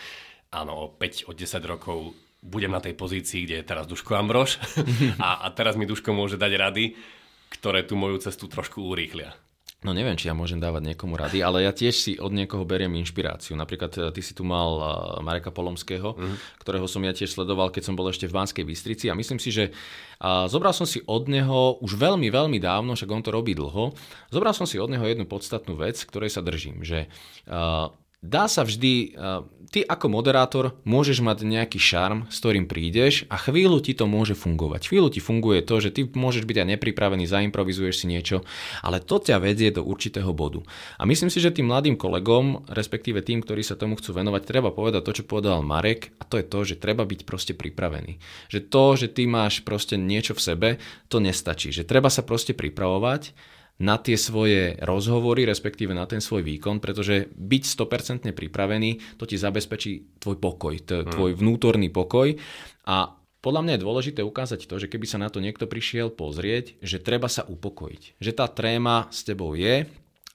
áno, 0.52 0.86
o 0.86 0.86
5, 0.92 1.30
o 1.30 1.32
10 1.32 1.62
rokov 1.64 2.12
budem 2.42 2.74
na 2.74 2.82
tej 2.82 2.98
pozícii, 2.98 3.46
kde 3.46 3.62
je 3.62 3.68
teraz 3.70 3.86
Duško 3.86 4.18
Ambrož 4.18 4.58
a, 5.22 5.46
a 5.46 5.48
teraz 5.54 5.78
mi 5.78 5.86
Duško 5.86 6.10
môže 6.10 6.34
dať 6.34 6.52
rady, 6.58 6.84
ktoré 7.54 7.86
tú 7.86 7.94
moju 7.94 8.18
cestu 8.18 8.50
trošku 8.50 8.82
urýchlia. 8.82 9.32
No 9.82 9.90
neviem, 9.90 10.14
či 10.14 10.30
ja 10.30 10.34
môžem 10.34 10.62
dávať 10.62 10.94
niekomu 10.94 11.18
rady, 11.18 11.42
ale 11.42 11.66
ja 11.66 11.74
tiež 11.74 11.94
si 11.98 12.12
od 12.14 12.30
niekoho 12.30 12.62
beriem 12.62 12.94
inšpiráciu. 13.02 13.58
Napríklad 13.58 13.90
e, 13.98 14.00
ty 14.14 14.22
si 14.22 14.30
tu 14.30 14.46
mal 14.46 14.78
e, 14.78 14.82
Mareka 15.26 15.50
Polomského, 15.50 16.14
mm-hmm. 16.14 16.62
ktorého 16.62 16.86
som 16.86 17.02
ja 17.02 17.10
tiež 17.10 17.34
sledoval, 17.34 17.74
keď 17.74 17.90
som 17.90 17.98
bol 17.98 18.06
ešte 18.06 18.30
v 18.30 18.36
Banskej 18.38 18.62
Bystrici 18.62 19.10
a 19.10 19.18
myslím 19.18 19.42
si, 19.42 19.50
že 19.50 19.74
zobral 20.22 20.70
som 20.70 20.86
si 20.86 21.02
od 21.02 21.26
neho 21.26 21.82
už 21.82 21.98
veľmi, 21.98 22.30
veľmi 22.30 22.62
dávno, 22.62 22.94
však 22.94 23.10
on 23.10 23.26
to 23.26 23.34
robí 23.34 23.58
dlho, 23.58 23.90
zobral 24.30 24.54
som 24.54 24.70
si 24.70 24.78
od 24.78 24.86
neho 24.86 25.02
jednu 25.02 25.26
podstatnú 25.26 25.74
vec, 25.74 25.98
ktorej 25.98 26.30
sa 26.30 26.46
držím, 26.46 26.86
že 26.86 27.10
dá 28.22 28.46
sa 28.46 28.62
vždy, 28.62 29.18
ty 29.72 29.80
ako 29.82 30.06
moderátor 30.12 30.76
môžeš 30.84 31.24
mať 31.24 31.48
nejaký 31.48 31.80
šarm, 31.80 32.28
s 32.28 32.38
ktorým 32.44 32.68
prídeš 32.68 33.24
a 33.32 33.40
chvíľu 33.40 33.80
ti 33.80 33.96
to 33.96 34.04
môže 34.04 34.36
fungovať. 34.36 34.92
Chvíľu 34.92 35.08
ti 35.10 35.18
funguje 35.18 35.64
to, 35.64 35.80
že 35.80 35.90
ty 35.96 36.04
môžeš 36.06 36.44
byť 36.44 36.56
aj 36.62 36.68
nepripravený, 36.76 37.24
zaimprovizuješ 37.24 38.04
si 38.04 38.06
niečo, 38.06 38.44
ale 38.84 39.00
to 39.00 39.16
ťa 39.16 39.40
vedie 39.40 39.72
do 39.72 39.80
určitého 39.82 40.28
bodu. 40.36 40.60
A 41.00 41.08
myslím 41.08 41.32
si, 41.32 41.40
že 41.40 41.50
tým 41.50 41.72
mladým 41.72 41.96
kolegom, 41.96 42.68
respektíve 42.68 43.24
tým, 43.24 43.40
ktorí 43.40 43.64
sa 43.64 43.74
tomu 43.74 43.96
chcú 43.96 44.12
venovať, 44.12 44.44
treba 44.44 44.70
povedať 44.70 45.02
to, 45.08 45.16
čo 45.18 45.24
povedal 45.24 45.64
Marek, 45.64 46.12
a 46.20 46.28
to 46.28 46.36
je 46.36 46.44
to, 46.44 46.60
že 46.68 46.76
treba 46.76 47.08
byť 47.08 47.24
proste 47.24 47.56
pripravený. 47.56 48.20
Že 48.52 48.60
to, 48.68 48.84
že 49.00 49.08
ty 49.08 49.24
máš 49.24 49.64
proste 49.64 49.96
niečo 49.96 50.36
v 50.36 50.44
sebe, 50.44 50.68
to 51.08 51.16
nestačí. 51.16 51.72
Že 51.72 51.88
treba 51.88 52.12
sa 52.12 52.20
proste 52.20 52.52
pripravovať 52.52 53.32
na 53.82 53.98
tie 53.98 54.14
svoje 54.14 54.78
rozhovory, 54.78 55.42
respektíve 55.42 55.90
na 55.90 56.06
ten 56.06 56.22
svoj 56.22 56.46
výkon, 56.46 56.78
pretože 56.78 57.26
byť 57.34 57.62
100% 57.66 58.30
pripravený, 58.30 59.18
to 59.18 59.26
ti 59.26 59.34
zabezpečí 59.34 60.22
tvoj 60.22 60.38
pokoj, 60.38 60.74
hmm. 60.78 61.10
tvoj 61.10 61.30
vnútorný 61.34 61.90
pokoj 61.90 62.38
a 62.86 63.18
podľa 63.42 63.62
mňa 63.66 63.72
je 63.74 63.84
dôležité 63.84 64.20
ukázať 64.22 64.70
to, 64.70 64.78
že 64.78 64.86
keby 64.86 65.02
sa 65.10 65.18
na 65.18 65.26
to 65.26 65.42
niekto 65.42 65.66
prišiel 65.66 66.14
pozrieť, 66.14 66.78
že 66.78 67.02
treba 67.02 67.26
sa 67.26 67.42
upokojiť. 67.42 68.22
Že 68.22 68.32
tá 68.38 68.46
tréma 68.46 69.10
s 69.10 69.26
tebou 69.26 69.58
je, 69.58 69.82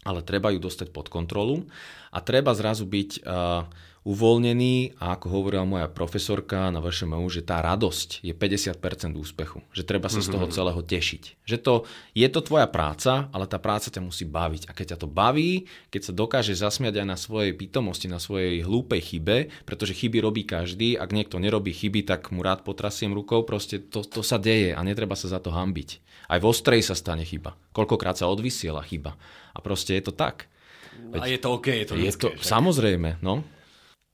ale 0.03 0.19
treba 0.27 0.51
ju 0.51 0.59
dostať 0.59 0.91
pod 0.91 1.07
kontrolu 1.07 1.63
a 2.11 2.19
treba 2.19 2.51
zrazu 2.51 2.83
byť 2.83 3.23
uh, 3.23 3.63
uvoľnený 4.07 5.03
a 5.03 5.19
ako 5.19 5.27
hovorila 5.27 5.67
moja 5.67 5.91
profesorka 5.91 6.71
na 6.71 6.79
VŠMU, 6.79 7.27
že 7.27 7.43
tá 7.43 7.59
radosť 7.59 8.23
je 8.23 8.31
50% 8.31 8.79
úspechu. 9.19 9.59
Že 9.75 9.83
treba 9.83 10.07
sa 10.07 10.23
z 10.23 10.31
toho 10.31 10.47
mhm. 10.47 10.53
celého 10.55 10.79
tešiť. 10.79 11.43
Že 11.43 11.57
to, 11.59 11.73
je 12.15 12.27
to 12.31 12.39
tvoja 12.39 12.71
práca, 12.71 13.27
ale 13.35 13.51
tá 13.51 13.59
práca 13.59 13.91
ťa 13.91 13.99
musí 13.99 14.23
baviť. 14.23 14.71
A 14.71 14.71
keď 14.71 14.95
ťa 14.95 15.01
to 15.03 15.07
baví, 15.11 15.67
keď 15.91 16.01
sa 16.07 16.13
dokáže 16.15 16.55
zasmiať 16.55 17.03
aj 17.03 17.07
na 17.07 17.19
svojej 17.19 17.51
pitomosti, 17.51 18.07
na 18.07 18.23
svojej 18.23 18.63
hlúpej 18.63 19.03
chybe, 19.03 19.51
pretože 19.67 19.91
chyby 19.91 20.23
robí 20.23 20.47
každý, 20.47 20.95
ak 20.95 21.11
niekto 21.11 21.43
nerobí 21.43 21.75
chyby, 21.75 22.07
tak 22.07 22.31
mu 22.31 22.39
rád 22.39 22.63
potrasiem 22.63 23.11
rukou, 23.11 23.43
proste 23.43 23.83
to, 23.83 24.07
to 24.07 24.23
sa 24.23 24.39
deje 24.39 24.71
a 24.71 24.79
netreba 24.87 25.19
sa 25.19 25.27
za 25.27 25.43
to 25.43 25.51
hambiť. 25.51 25.99
Aj 26.31 26.39
v 26.39 26.47
ostrej 26.47 26.79
sa 26.79 26.95
stane 26.95 27.27
chyba. 27.27 27.59
Koľkokrát 27.75 28.15
sa 28.15 28.31
odvysiela 28.31 28.83
chyba. 28.87 29.19
A 29.51 29.59
proste 29.59 29.99
je 29.99 30.03
to 30.07 30.15
tak. 30.15 30.47
Veď 30.97 31.21
a 31.21 31.25
je 31.27 31.39
to 31.39 31.47
OK, 31.51 31.67
je 31.67 31.87
to 31.87 31.93
je 31.99 32.11
to, 32.15 32.27
Samozrejme, 32.39 33.19
no. 33.19 33.56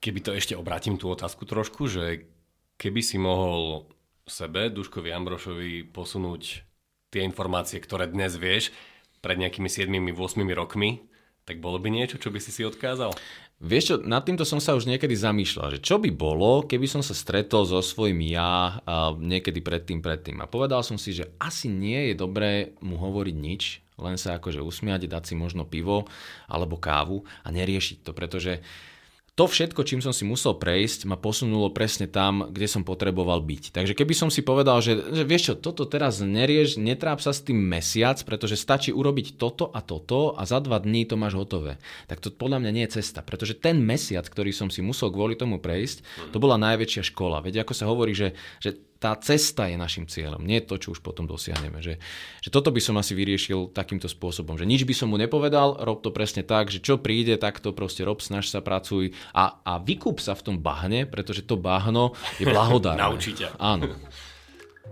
Keby 0.04 0.20
to 0.20 0.36
ešte 0.36 0.60
obrátim 0.60 1.00
tú 1.00 1.08
otázku 1.08 1.48
trošku, 1.48 1.88
že 1.88 2.28
keby 2.76 3.00
si 3.00 3.16
mohol 3.16 3.88
sebe, 4.28 4.68
Duškovi 4.68 5.16
Ambrošovi, 5.16 5.88
posunúť 5.96 6.68
tie 7.08 7.24
informácie, 7.24 7.80
ktoré 7.80 8.12
dnes 8.12 8.36
vieš, 8.36 8.76
pred 9.24 9.40
nejakými 9.40 9.72
7-8 9.72 10.12
rokmi, 10.52 11.08
tak 11.48 11.64
bolo 11.64 11.80
by 11.80 11.88
niečo, 11.88 12.20
čo 12.20 12.36
by 12.36 12.40
si 12.44 12.52
si 12.52 12.68
odkázal? 12.68 13.16
Vieš 13.64 13.84
čo, 13.88 13.96
nad 14.04 14.28
týmto 14.28 14.44
som 14.44 14.60
sa 14.60 14.76
už 14.76 14.92
niekedy 14.92 15.16
zamýšľal, 15.16 15.80
že 15.80 15.80
čo 15.80 15.96
by 15.96 16.12
bolo, 16.12 16.68
keby 16.68 16.84
som 16.84 17.00
sa 17.00 17.16
stretol 17.16 17.64
so 17.64 17.80
svojím 17.80 18.28
ja 18.28 18.84
niekedy 19.16 19.64
predtým, 19.64 20.04
predtým. 20.04 20.44
A 20.44 20.52
povedal 20.52 20.84
som 20.84 21.00
si, 21.00 21.16
že 21.16 21.32
asi 21.40 21.72
nie 21.72 22.12
je 22.12 22.20
dobré 22.20 22.76
mu 22.84 23.00
hovoriť 23.00 23.36
nič, 23.40 23.64
len 24.04 24.20
sa 24.20 24.36
akože 24.36 24.60
usmiať, 24.60 25.08
dať 25.08 25.32
si 25.32 25.36
možno 25.40 25.64
pivo 25.64 26.12
alebo 26.52 26.76
kávu 26.76 27.24
a 27.44 27.48
neriešiť 27.56 28.04
to, 28.04 28.12
pretože 28.12 28.60
uh, 28.60 28.92
to 29.34 29.50
všetko, 29.50 29.82
čím 29.82 29.98
som 29.98 30.14
si 30.14 30.30
musel 30.30 30.54
prejsť, 30.62 31.10
ma 31.10 31.18
posunulo 31.18 31.74
presne 31.74 32.06
tam, 32.06 32.54
kde 32.54 32.70
som 32.70 32.86
potreboval 32.86 33.42
byť. 33.42 33.74
Takže 33.74 33.98
keby 33.98 34.14
som 34.14 34.30
si 34.30 34.46
povedal, 34.46 34.78
že, 34.78 34.94
že 35.10 35.26
vieš 35.26 35.44
čo, 35.50 35.54
toto 35.58 35.90
teraz 35.90 36.22
nerieš, 36.22 36.78
netráp 36.78 37.18
sa 37.18 37.34
s 37.34 37.42
tým 37.42 37.58
mesiac, 37.58 38.22
pretože 38.22 38.62
stačí 38.62 38.94
urobiť 38.94 39.42
toto 39.42 39.74
a 39.74 39.82
toto 39.82 40.38
a 40.38 40.46
za 40.46 40.62
dva 40.62 40.78
dní 40.78 41.10
to 41.10 41.18
máš 41.18 41.34
hotové. 41.34 41.82
Tak 42.06 42.22
to 42.22 42.30
podľa 42.30 42.62
mňa 42.62 42.72
nie 42.78 42.86
je 42.86 43.02
cesta, 43.02 43.26
pretože 43.26 43.58
ten 43.58 43.82
mesiac, 43.82 44.30
ktorý 44.30 44.54
som 44.54 44.70
si 44.70 44.86
musel 44.86 45.10
kvôli 45.10 45.34
tomu 45.34 45.58
prejsť, 45.58 46.30
to 46.30 46.38
bola 46.38 46.62
najväčšia 46.62 47.10
škola. 47.10 47.42
Veď 47.42 47.66
ako 47.66 47.74
sa 47.74 47.90
hovorí, 47.90 48.14
že, 48.14 48.38
že 48.62 48.78
tá 49.04 49.12
cesta 49.20 49.68
je 49.68 49.76
našim 49.76 50.08
cieľom, 50.08 50.40
nie 50.40 50.64
to, 50.64 50.80
čo 50.80 50.96
už 50.96 51.04
potom 51.04 51.28
dosiahneme. 51.28 51.84
Že, 51.84 52.00
že 52.40 52.50
toto 52.50 52.72
by 52.72 52.80
som 52.80 52.96
asi 52.96 53.12
vyriešil 53.12 53.76
takýmto 53.76 54.08
spôsobom, 54.08 54.56
že 54.56 54.64
nič 54.64 54.88
by 54.88 54.96
som 54.96 55.12
mu 55.12 55.20
nepovedal, 55.20 55.84
rob 55.84 56.00
to 56.00 56.16
presne 56.16 56.48
tak, 56.48 56.72
že 56.72 56.80
čo 56.80 56.96
príde, 56.96 57.36
tak 57.36 57.60
to 57.60 57.76
proste 57.76 58.08
rob, 58.08 58.24
snaž 58.24 58.48
sa, 58.48 58.64
pracuj 58.64 59.12
a, 59.36 59.60
a 59.68 59.84
vykúp 59.84 60.24
sa 60.24 60.32
v 60.40 60.42
tom 60.48 60.56
bahne, 60.64 61.04
pretože 61.04 61.44
to 61.44 61.60
bahno 61.60 62.16
je 62.40 62.48
blahodárne. 62.48 63.04
Naučite. 63.12 63.52
Áno. 63.60 63.92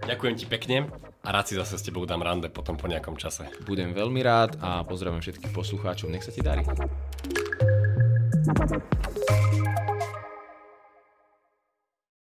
Ďakujem 0.04 0.36
ti 0.36 0.46
pekne 0.50 0.92
a 1.24 1.30
rád 1.32 1.46
si 1.48 1.54
zase 1.56 1.78
s 1.80 1.86
tebou 1.86 2.04
dám 2.04 2.26
rande 2.26 2.52
potom 2.52 2.76
po 2.76 2.92
nejakom 2.92 3.16
čase. 3.16 3.48
Budem 3.64 3.96
veľmi 3.96 4.20
rád 4.26 4.60
a 4.60 4.84
pozdravím 4.84 5.24
všetkých 5.24 5.56
poslucháčov. 5.56 6.12
Nech 6.12 6.26
sa 6.26 6.34
ti 6.36 6.44
darí. 6.44 6.68